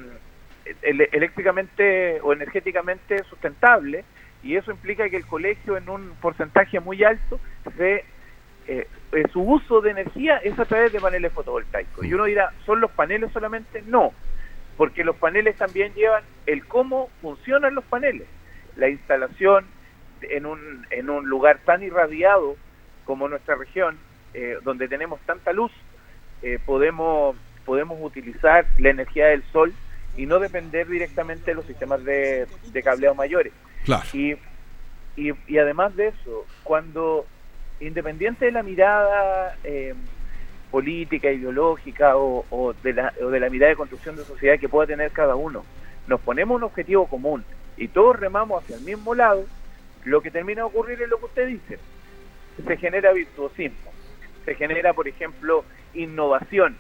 eléctricamente 0.82 2.20
o 2.22 2.34
energéticamente 2.34 3.24
sustentables 3.24 4.06
y 4.44 4.56
eso 4.56 4.72
implica 4.72 5.10
que 5.10 5.18
el 5.18 5.26
colegio 5.26 5.78
en 5.78 5.90
un 5.90 6.16
porcentaje 6.22 6.80
muy 6.80 7.04
alto 7.04 7.40
se 7.78 8.06
eh, 8.68 8.88
eh, 9.14 9.24
su 9.34 9.42
uso 9.42 9.82
de 9.82 9.90
energía 9.90 10.38
es 10.38 10.58
a 10.60 10.66
través 10.66 10.94
de 10.94 11.00
paneles 11.00 11.34
fotovoltaicos. 11.34 12.06
Y 12.06 12.14
uno 12.14 12.26
dirá, 12.26 12.54
¿son 12.66 12.80
los 12.80 12.92
paneles 12.92 13.32
solamente? 13.32 13.82
No, 13.88 14.14
porque 14.78 15.04
los 15.04 15.16
paneles 15.16 15.58
también 15.58 15.92
llevan 15.96 16.24
el 16.46 16.66
cómo 16.66 17.10
funcionan 17.22 17.74
los 17.74 17.84
paneles. 17.86 18.28
La 18.76 18.88
instalación 18.88 19.66
en 20.22 20.46
un, 20.46 20.86
en 20.92 21.10
un 21.10 21.28
lugar 21.28 21.60
tan 21.66 21.82
irradiado 21.82 22.58
como 23.06 23.28
nuestra 23.28 23.56
región, 23.56 23.98
eh, 24.36 24.58
donde 24.64 24.88
tenemos 24.88 25.20
tanta 25.22 25.52
luz, 25.52 25.72
podemos, 26.66 27.36
podemos 27.66 27.98
utilizar 28.02 28.66
la 28.78 28.92
energía 28.92 29.28
del 29.28 29.44
sol 29.52 29.74
y 30.20 30.26
no 30.26 30.40
depender 30.40 30.88
directamente 30.88 31.52
de 31.52 31.56
los 31.56 31.66
sistemas 31.66 32.04
de, 32.04 32.46
de 32.74 32.84
cableado 32.84 33.16
mayores. 33.16 33.54
y, 34.14 34.36
y 35.16 35.58
además 35.58 35.96
de 35.96 36.10
eso, 36.10 36.46
cuando 36.64 37.26
independiente 37.80 38.46
de 38.46 38.52
la 38.52 38.62
mirada 38.64 39.58
eh, 39.64 39.94
política, 40.72 41.32
ideológica 41.32 42.18
o, 42.18 42.76
de 42.84 42.94
la, 42.94 43.14
o 43.24 43.30
de 43.30 43.40
la 43.40 43.50
mirada 43.50 43.70
de 43.70 43.78
construcción 43.78 44.18
de 44.18 44.26
sociedad 44.26 44.60
que 44.60 44.68
pueda 44.68 44.88
tener 44.88 45.12
cada 45.12 45.36
uno, 45.36 45.64
nos 46.08 46.20
ponemos 46.20 46.58
un 46.58 46.64
objetivo 46.64 47.08
común 47.08 47.46
y 47.78 47.88
todos 47.88 48.20
remamos 48.20 48.62
hacia 48.62 48.76
el 48.76 48.82
mismo 48.84 49.16
lado, 49.16 49.46
lo 50.04 50.22
que 50.22 50.32
termina 50.32 50.62
de 50.62 50.68
ocurrir 50.68 51.02
es 51.02 51.08
lo 51.08 51.18
que 51.20 51.26
usted 51.26 51.48
dice. 51.48 51.80
Se 52.68 52.76
genera 52.76 53.14
virtuosismo, 53.14 53.92
se 54.44 54.56
genera, 54.56 54.92
por 54.92 55.08
ejemplo, 55.08 55.64
innovación. 55.94 56.76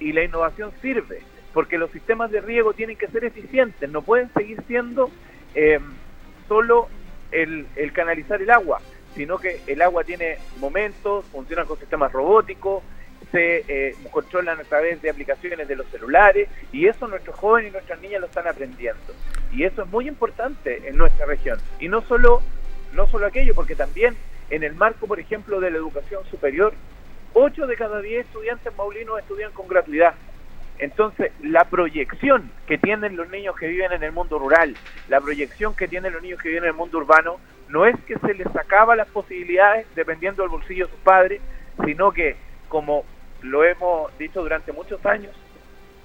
Y 0.00 0.12
la 0.12 0.24
innovación 0.24 0.72
sirve, 0.82 1.22
porque 1.54 1.78
los 1.78 1.90
sistemas 1.92 2.30
de 2.30 2.40
riego 2.40 2.74
tienen 2.74 2.96
que 2.96 3.06
ser 3.06 3.24
eficientes, 3.24 3.88
no 3.88 4.02
pueden 4.02 4.30
seguir 4.34 4.60
siendo 4.66 5.10
eh, 5.54 5.78
solo 6.48 6.88
el, 7.30 7.66
canalizar 7.92 8.42
el 8.42 8.50
agua 8.50 8.80
sino 9.14 9.38
que 9.38 9.60
el 9.68 9.80
agua 9.80 10.02
tiene 10.02 10.38
momentos, 10.58 11.24
funciona 11.26 11.64
con 11.64 11.78
sistemas 11.78 12.10
robóticos, 12.10 12.82
se 13.30 13.64
eh, 13.68 13.94
controlan 14.10 14.58
a 14.58 14.64
través 14.64 15.00
de 15.02 15.10
aplicaciones 15.10 15.68
de 15.68 15.76
los 15.76 15.86
celulares 15.86 16.48
y 16.72 16.86
eso 16.86 17.06
nuestros 17.06 17.36
jóvenes 17.36 17.70
y 17.70 17.72
nuestras 17.72 18.00
niñas 18.00 18.20
lo 18.20 18.26
están 18.26 18.48
aprendiendo. 18.48 19.14
Y 19.52 19.62
eso 19.62 19.82
es 19.82 19.88
muy 19.88 20.08
importante 20.08 20.88
en 20.88 20.96
nuestra 20.96 21.26
región. 21.26 21.60
Y 21.78 21.88
no 21.88 22.02
solo, 22.02 22.42
no 22.92 23.06
solo 23.06 23.26
aquello, 23.26 23.54
porque 23.54 23.76
también 23.76 24.16
en 24.50 24.64
el 24.64 24.74
marco, 24.74 25.06
por 25.06 25.20
ejemplo, 25.20 25.60
de 25.60 25.70
la 25.70 25.78
educación 25.78 26.24
superior, 26.30 26.74
8 27.34 27.66
de 27.66 27.76
cada 27.76 28.00
10 28.00 28.26
estudiantes 28.26 28.76
maulinos 28.76 29.18
estudian 29.18 29.52
con 29.52 29.68
gratuidad. 29.68 30.14
Entonces, 30.78 31.32
la 31.40 31.64
proyección 31.64 32.50
que 32.66 32.78
tienen 32.78 33.16
los 33.16 33.28
niños 33.30 33.56
que 33.56 33.68
viven 33.68 33.92
en 33.92 34.02
el 34.02 34.12
mundo 34.12 34.38
rural, 34.38 34.76
la 35.08 35.20
proyección 35.20 35.74
que 35.74 35.88
tienen 35.88 36.12
los 36.12 36.22
niños 36.22 36.40
que 36.42 36.48
viven 36.48 36.64
en 36.64 36.70
el 36.70 36.76
mundo 36.76 36.98
urbano, 36.98 37.36
no 37.68 37.86
es 37.86 37.96
que 38.06 38.18
se 38.18 38.34
les 38.34 38.50
sacaba 38.52 38.96
las 38.96 39.08
posibilidades 39.08 39.86
dependiendo 39.94 40.42
del 40.42 40.50
bolsillo 40.50 40.86
de 40.86 40.92
sus 40.92 41.00
padres, 41.00 41.40
sino 41.84 42.12
que, 42.12 42.36
como 42.68 43.04
lo 43.42 43.64
hemos 43.64 44.16
dicho 44.18 44.42
durante 44.42 44.72
muchos 44.72 45.04
años, 45.06 45.32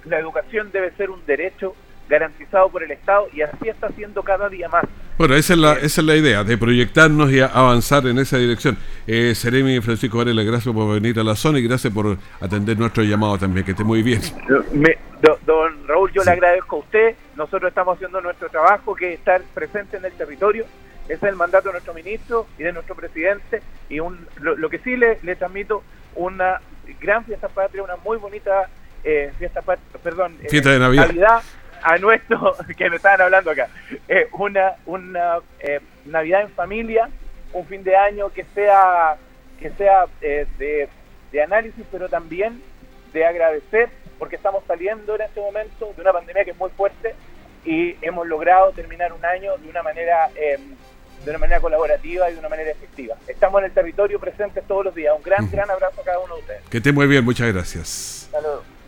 la 0.04 0.18
educación 0.18 0.70
debe 0.72 0.92
ser 0.92 1.10
un 1.10 1.24
derecho 1.26 1.74
garantizado 2.10 2.68
por 2.68 2.82
el 2.82 2.90
Estado 2.90 3.28
y 3.32 3.40
así 3.40 3.68
está 3.68 3.88
siendo 3.90 4.22
cada 4.22 4.48
día 4.48 4.68
más. 4.68 4.84
Bueno, 5.16 5.34
esa 5.34 5.52
es 5.52 5.58
la, 5.58 5.72
esa 5.74 6.00
es 6.00 6.06
la 6.06 6.16
idea, 6.16 6.44
de 6.44 6.58
proyectarnos 6.58 7.30
y 7.30 7.40
avanzar 7.40 8.06
en 8.06 8.18
esa 8.18 8.36
dirección. 8.36 8.76
Eh, 9.06 9.34
Seremi 9.34 9.80
Francisco 9.80 10.18
Varela, 10.18 10.42
gracias 10.42 10.74
por 10.74 10.92
venir 10.92 11.18
a 11.20 11.22
la 11.22 11.36
zona 11.36 11.58
y 11.58 11.62
gracias 11.62 11.92
por 11.92 12.18
atender 12.40 12.78
nuestro 12.78 13.04
llamado 13.04 13.38
también, 13.38 13.64
que 13.64 13.72
esté 13.72 13.84
muy 13.84 14.02
bien. 14.02 14.20
don 15.46 15.86
Raúl, 15.86 16.10
yo 16.12 16.24
le 16.24 16.32
agradezco 16.32 16.76
a 16.76 16.78
usted, 16.80 17.14
nosotros 17.36 17.68
estamos 17.68 17.94
haciendo 17.94 18.20
nuestro 18.20 18.48
trabajo, 18.48 18.94
que 18.94 19.12
es 19.12 19.18
estar 19.18 19.40
presente 19.54 19.98
en 19.98 20.04
el 20.04 20.12
territorio, 20.12 20.64
ese 21.04 21.14
es 21.14 21.22
el 21.22 21.36
mandato 21.36 21.68
de 21.68 21.74
nuestro 21.74 21.94
ministro 21.94 22.46
y 22.58 22.64
de 22.64 22.72
nuestro 22.72 22.94
presidente, 22.96 23.62
y 23.88 24.00
un, 24.00 24.26
lo, 24.40 24.68
que 24.68 24.78
sí 24.78 24.96
le, 24.96 25.18
le 25.22 25.36
transmito 25.36 25.84
una 26.16 26.60
gran 27.00 27.24
fiesta 27.24 27.48
patria, 27.48 27.82
una 27.82 27.96
muy 27.96 28.16
bonita 28.16 28.68
eh, 29.04 29.32
fiesta 29.38 29.62
patria, 29.62 29.86
perdón, 30.02 30.36
eh, 30.42 30.48
fiesta 30.48 30.70
de 30.70 30.78
Navidad 30.78 31.42
a 31.82 31.98
nuestro, 31.98 32.56
que 32.76 32.90
me 32.90 32.96
estaban 32.96 33.20
hablando 33.20 33.50
acá, 33.50 33.68
eh, 34.08 34.28
una, 34.32 34.74
una 34.86 35.38
eh, 35.60 35.80
Navidad 36.04 36.42
en 36.42 36.50
familia, 36.50 37.08
un 37.52 37.66
fin 37.66 37.82
de 37.82 37.96
año 37.96 38.30
que 38.30 38.44
sea, 38.54 39.16
que 39.58 39.70
sea 39.70 40.06
eh, 40.20 40.46
de, 40.58 40.88
de, 41.32 41.42
análisis, 41.42 41.84
pero 41.90 42.08
también 42.08 42.62
de 43.12 43.24
agradecer, 43.24 43.90
porque 44.18 44.36
estamos 44.36 44.62
saliendo 44.66 45.14
en 45.14 45.22
este 45.22 45.40
momento 45.40 45.92
de 45.96 46.02
una 46.02 46.12
pandemia 46.12 46.44
que 46.44 46.50
es 46.52 46.58
muy 46.58 46.70
fuerte 46.70 47.14
y 47.64 47.96
hemos 48.02 48.26
logrado 48.26 48.72
terminar 48.72 49.12
un 49.12 49.24
año 49.24 49.56
de 49.58 49.68
una 49.68 49.82
manera 49.82 50.28
de 51.24 51.30
una 51.30 51.38
manera 51.38 51.60
colaborativa 51.60 52.30
y 52.30 52.34
de 52.34 52.38
una 52.38 52.48
manera 52.48 52.70
efectiva. 52.70 53.16
Estamos 53.28 53.60
en 53.60 53.66
el 53.66 53.72
territorio 53.72 54.18
presentes 54.18 54.64
todos 54.66 54.86
los 54.86 54.94
días. 54.94 55.14
Un 55.14 55.22
gran, 55.22 55.50
gran 55.50 55.70
abrazo 55.70 56.00
a 56.00 56.04
cada 56.04 56.18
uno 56.18 56.36
de 56.36 56.40
ustedes. 56.40 56.62
Que 56.70 56.78
esté 56.78 56.92
muy 56.92 57.06
bien, 57.06 57.24
muchas 57.24 57.52
gracias. 57.52 58.28
Saludos. 58.30 58.79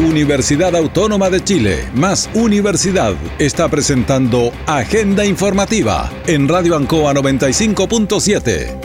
Universidad 0.00 0.74
Autónoma 0.76 1.28
de 1.28 1.44
Chile, 1.44 1.86
más 1.94 2.30
Universidad, 2.32 3.14
está 3.38 3.68
presentando 3.68 4.50
Agenda 4.66 5.26
Informativa 5.26 6.10
en 6.26 6.48
Radio 6.48 6.74
Ancoa 6.74 7.12
95.7. 7.12 8.80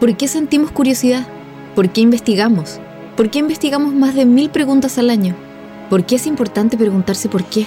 ¿Por 0.00 0.16
qué 0.16 0.28
sentimos 0.28 0.70
curiosidad? 0.70 1.26
¿Por 1.74 1.90
qué 1.90 2.00
investigamos? 2.00 2.80
¿Por 3.14 3.28
qué 3.30 3.40
investigamos 3.40 3.92
más 3.92 4.14
de 4.14 4.24
mil 4.24 4.48
preguntas 4.48 4.96
al 4.96 5.10
año? 5.10 5.36
¿Por 5.90 6.06
qué 6.06 6.16
es 6.16 6.26
importante 6.26 6.78
preguntarse 6.78 7.28
por 7.28 7.44
qué? 7.44 7.66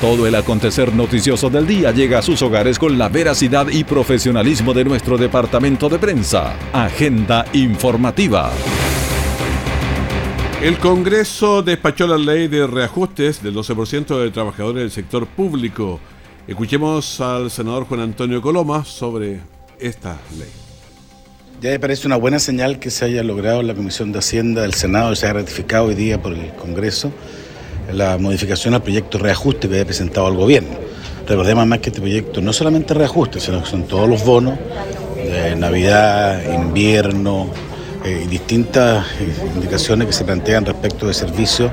Todo 0.00 0.26
el 0.26 0.34
acontecer 0.34 0.94
noticioso 0.94 1.50
del 1.50 1.66
día 1.66 1.90
llega 1.90 2.20
a 2.20 2.22
sus 2.22 2.40
hogares 2.40 2.78
con 2.78 2.96
la 2.96 3.10
veracidad 3.10 3.68
y 3.68 3.84
profesionalismo 3.84 4.72
de 4.72 4.82
nuestro 4.82 5.18
departamento 5.18 5.90
de 5.90 5.98
prensa. 5.98 6.56
Agenda 6.72 7.44
informativa. 7.52 8.50
El 10.62 10.78
Congreso 10.78 11.62
despachó 11.62 12.06
la 12.06 12.16
ley 12.16 12.48
de 12.48 12.66
reajustes 12.66 13.42
del 13.42 13.54
12% 13.54 14.22
de 14.22 14.30
trabajadores 14.30 14.84
del 14.84 14.90
sector 14.90 15.26
público. 15.26 16.00
Escuchemos 16.48 17.20
al 17.20 17.50
senador 17.50 17.84
Juan 17.84 18.00
Antonio 18.00 18.40
Coloma 18.40 18.86
sobre 18.86 19.40
esta 19.78 20.16
ley. 20.38 20.48
Ya 21.60 21.72
me 21.72 21.78
parece 21.78 22.06
una 22.06 22.16
buena 22.16 22.38
señal 22.38 22.78
que 22.78 22.88
se 22.88 23.04
haya 23.04 23.22
logrado 23.22 23.60
en 23.60 23.66
la 23.66 23.74
Comisión 23.74 24.12
de 24.12 24.20
Hacienda 24.20 24.62
del 24.62 24.72
Senado 24.72 25.12
y 25.12 25.16
se 25.16 25.26
haya 25.26 25.34
ratificado 25.34 25.88
hoy 25.88 25.94
día 25.94 26.22
por 26.22 26.32
el 26.32 26.54
Congreso 26.54 27.12
la 27.92 28.18
modificación 28.18 28.74
al 28.74 28.82
proyecto 28.82 29.18
reajuste 29.18 29.68
que 29.68 29.74
había 29.74 29.86
presentado 29.86 30.26
al 30.26 30.36
gobierno. 30.36 30.70
Recordemos 31.26 31.66
más 31.66 31.78
que 31.78 31.90
este 31.90 32.00
proyecto 32.00 32.40
no 32.40 32.52
solamente 32.52 32.94
reajuste, 32.94 33.40
sino 33.40 33.62
que 33.62 33.70
son 33.70 33.84
todos 33.84 34.08
los 34.08 34.24
bonos 34.24 34.58
de 35.16 35.54
Navidad, 35.56 36.42
invierno 36.52 37.48
eh, 38.04 38.26
distintas 38.30 39.06
indicaciones 39.54 40.06
que 40.06 40.12
se 40.14 40.24
plantean 40.24 40.64
respecto 40.64 41.06
de 41.06 41.12
servicios 41.12 41.70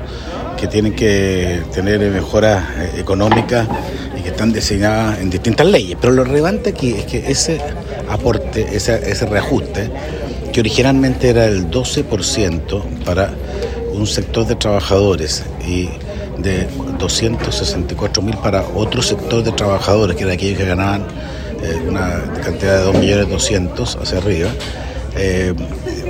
que 0.58 0.66
tienen 0.66 0.94
que 0.94 1.62
tener 1.72 2.00
mejoras 2.10 2.64
eh, 2.76 2.92
económicas 2.98 3.66
y 4.18 4.22
que 4.22 4.28
están 4.28 4.52
diseñadas 4.52 5.20
en 5.20 5.30
distintas 5.30 5.66
leyes. 5.66 5.96
Pero 5.98 6.12
lo 6.12 6.24
relevante 6.24 6.70
aquí 6.70 6.92
es 6.92 7.06
que 7.06 7.30
ese 7.30 7.60
aporte, 8.10 8.76
ese 8.76 9.26
reajuste, 9.26 9.90
que 10.52 10.60
originalmente 10.60 11.30
era 11.30 11.46
el 11.46 11.70
12% 11.70 12.82
para 13.04 13.32
un 13.92 14.06
sector 14.06 14.46
de 14.46 14.54
trabajadores 14.54 15.44
y 15.66 15.88
de 16.38 16.66
264 16.98 18.22
mil 18.22 18.36
para 18.38 18.62
otro 18.74 19.02
sector 19.02 19.42
de 19.42 19.52
trabajadores, 19.52 20.16
que 20.16 20.24
era 20.24 20.32
aquellos 20.32 20.58
que 20.58 20.64
ganaban 20.64 21.02
eh, 21.62 21.82
una 21.88 22.22
cantidad 22.42 22.84
de 22.84 22.92
2.200.000 22.92 24.02
hacia 24.02 24.18
arriba, 24.18 24.50
eh, 25.16 25.52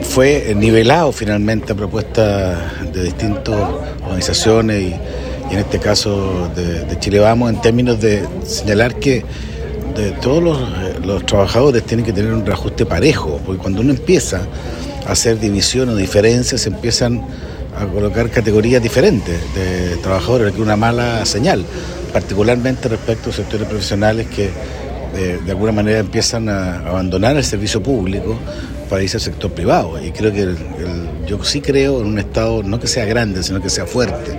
fue 0.02 0.54
nivelado 0.54 1.12
finalmente 1.12 1.72
a 1.72 1.76
propuesta 1.76 2.72
de 2.92 3.04
distintas 3.04 3.56
organizaciones 4.04 4.82
y, 4.82 4.94
en 5.50 5.58
este 5.58 5.78
caso 5.78 6.50
de, 6.54 6.98
Chile 6.98 7.20
Vamos 7.20 7.50
en 7.50 7.60
términos 7.60 8.00
de 8.00 8.22
señalar 8.44 8.96
que 8.96 9.24
de 9.96 10.10
todos 10.22 10.42
los, 10.42 11.26
trabajadores 11.26 11.84
tienen 11.84 12.04
que 12.04 12.12
tener 12.12 12.32
un 12.32 12.44
reajuste 12.44 12.84
parejo, 12.84 13.40
porque 13.44 13.60
cuando 13.60 13.80
uno 13.80 13.90
empieza 13.92 14.42
a 15.06 15.12
hacer 15.12 15.40
división 15.40 15.88
o 15.88 15.96
diferencias, 15.96 16.66
empiezan 16.66 17.22
a 17.78 17.86
colocar 17.86 18.30
categorías 18.30 18.82
diferentes 18.82 19.36
de 19.54 19.96
trabajadores, 19.98 20.52
que 20.52 20.60
una 20.60 20.76
mala 20.76 21.24
señal, 21.24 21.64
particularmente 22.12 22.88
respecto 22.88 23.30
a 23.30 23.32
sectores 23.32 23.68
profesionales 23.68 24.26
que 24.26 24.50
de, 25.14 25.50
alguna 25.50 25.72
manera 25.72 25.98
empiezan 25.98 26.48
a 26.48 26.78
abandonar 26.80 27.36
el 27.36 27.44
servicio 27.44 27.82
público 27.82 28.38
para 28.88 29.02
irse 29.02 29.16
al 29.16 29.22
sector 29.22 29.50
privado. 29.52 30.02
Y 30.02 30.10
creo 30.10 30.32
que 30.32 30.54
yo 31.26 31.42
sí 31.44 31.60
creo 31.60 32.00
en 32.00 32.06
un 32.06 32.18
Estado 32.18 32.62
no 32.62 32.78
que 32.80 32.86
sea 32.86 33.04
grande, 33.04 33.42
sino 33.42 33.60
que 33.60 33.70
sea 33.70 33.86
fuerte. 33.86 34.38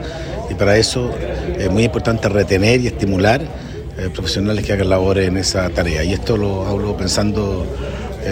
Y 0.50 0.56
para 0.56 0.78
eso 0.78 1.12
es 1.58 1.70
muy 1.72 1.84
importante 1.84 2.30
retener 2.30 2.82
y 2.82 2.88
estimular 2.88 3.42
eh, 3.42 4.10
profesionales 4.14 4.66
que 4.66 4.74
hagan 4.74 4.90
labores 4.90 5.28
en 5.28 5.38
esa 5.38 5.70
tarea. 5.70 6.04
Y 6.04 6.14
esto 6.14 6.38
lo 6.38 6.66
hablo 6.66 6.96
pensando 6.98 7.66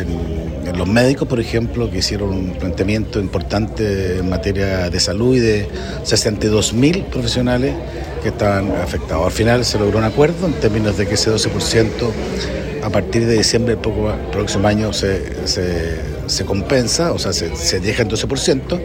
en, 0.01 0.77
los 0.77 0.87
médicos, 0.87 1.27
por 1.27 1.39
ejemplo, 1.39 1.89
que 1.89 1.99
hicieron 1.99 2.29
un 2.29 2.51
planteamiento 2.51 3.19
importante 3.19 4.17
en 4.17 4.29
materia 4.29 4.89
de 4.89 4.99
salud 4.99 5.35
y 5.35 5.39
de 5.39 5.69
62 6.03 6.73
mil 6.73 7.03
profesionales 7.05 7.73
que 8.21 8.29
estaban 8.29 8.71
afectados. 8.71 9.25
Al 9.25 9.31
final 9.31 9.65
se 9.65 9.79
logró 9.79 9.97
un 9.97 10.03
acuerdo 10.03 10.45
en 10.45 10.53
términos 10.53 10.97
de 10.97 11.07
que 11.07 11.15
ese 11.15 11.31
12% 11.31 11.87
a 12.83 12.89
partir 12.89 13.25
de 13.25 13.37
diciembre 13.37 13.75
del 13.75 13.81
próximo 14.31 14.67
año 14.67 14.93
se, 14.93 15.47
se, 15.47 16.45
compensa, 16.45 17.11
o 17.11 17.19
sea, 17.19 17.33
se, 17.33 17.55
se, 17.55 17.79
deja 17.79 18.03
en 18.03 18.09
12%, 18.09 18.81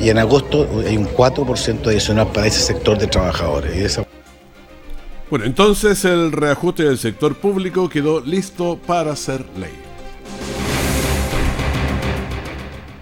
y 0.00 0.08
en 0.08 0.18
agosto 0.18 0.68
hay 0.86 0.96
un 0.96 1.08
4% 1.08 1.86
adicional 1.86 2.28
para 2.32 2.46
ese 2.46 2.60
sector 2.60 2.98
de 2.98 3.06
trabajadores. 3.06 4.00
Bueno, 5.30 5.44
entonces 5.44 6.04
el 6.04 6.32
reajuste 6.32 6.84
del 6.84 6.98
sector 6.98 7.36
público 7.36 7.88
quedó 7.88 8.20
listo 8.20 8.78
para 8.84 9.14
ser 9.14 9.44
ley. 9.56 9.89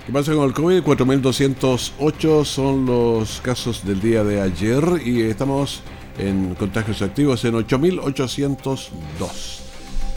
¿Qué 0.09 0.15
pasa 0.15 0.33
con 0.33 0.45
el 0.45 0.55
COVID? 0.55 0.83
4.208 0.85 2.45
son 2.47 2.87
los 2.87 3.43
casos 3.43 3.85
del 3.85 4.01
día 4.01 4.25
de 4.25 4.41
ayer 4.41 4.83
y 5.05 5.21
estamos 5.21 5.83
en 6.17 6.55
contagios 6.55 7.03
activos 7.03 7.45
en 7.45 7.53
8.802. 7.53 8.89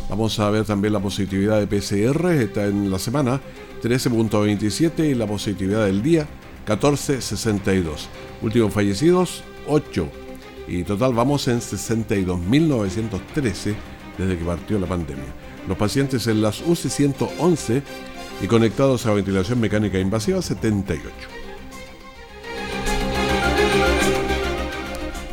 Vamos 0.10 0.40
a 0.40 0.50
ver 0.50 0.64
también 0.64 0.94
la 0.94 1.02
positividad 1.02 1.60
de 1.60 1.68
PCR, 1.68 2.28
está 2.28 2.68
en 2.68 2.90
la 2.90 3.00
semana 3.00 3.42
13.27 3.84 5.12
y 5.12 5.14
la 5.14 5.28
positividad 5.28 5.86
del 5.86 6.02
día 6.02 6.26
14.62. 6.66 8.08
Últimos 8.42 8.74
fallecidos 8.74 9.44
8 9.68 10.08
y 10.70 10.84
total 10.84 11.14
vamos 11.14 11.50
en 11.50 11.60
62.913 11.60 13.76
desde 14.18 14.38
que 14.38 14.46
partió 14.46 14.80
la 14.80 14.88
pandemia. 14.88 15.34
Los 15.68 15.78
pacientes 15.78 16.26
en 16.28 16.42
las 16.42 16.62
UCI 16.62 16.90
111 16.90 17.84
y 18.42 18.48
conectados 18.48 19.06
a 19.06 19.14
ventilación 19.14 19.60
mecánica 19.60 20.00
invasiva 20.00 20.42
78. 20.42 21.10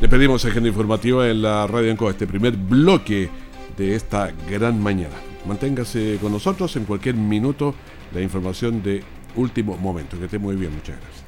Le 0.01 0.09
pedimos 0.09 0.45
agenda 0.45 0.69
informativa 0.69 1.29
en 1.29 1.43
la 1.43 1.67
radio 1.67 1.91
Encoa, 1.91 2.11
este 2.11 2.27
primer 2.27 2.57
bloque 2.57 3.31
de 3.77 3.95
esta 3.95 4.33
gran 4.49 4.81
mañana. 4.81 5.15
Manténgase 5.47 6.19
con 6.21 6.33
nosotros 6.33 6.77
en 6.77 6.85
cualquier 6.85 7.15
minuto 7.15 7.75
la 8.13 8.21
información 8.21 8.83
de 8.83 9.03
último 9.35 9.77
momento. 9.77 10.19
Que 10.19 10.27
esté 10.27 10.39
muy 10.39 10.57
bien, 10.57 10.73
muchas 10.73 10.97
gracias. 11.01 11.28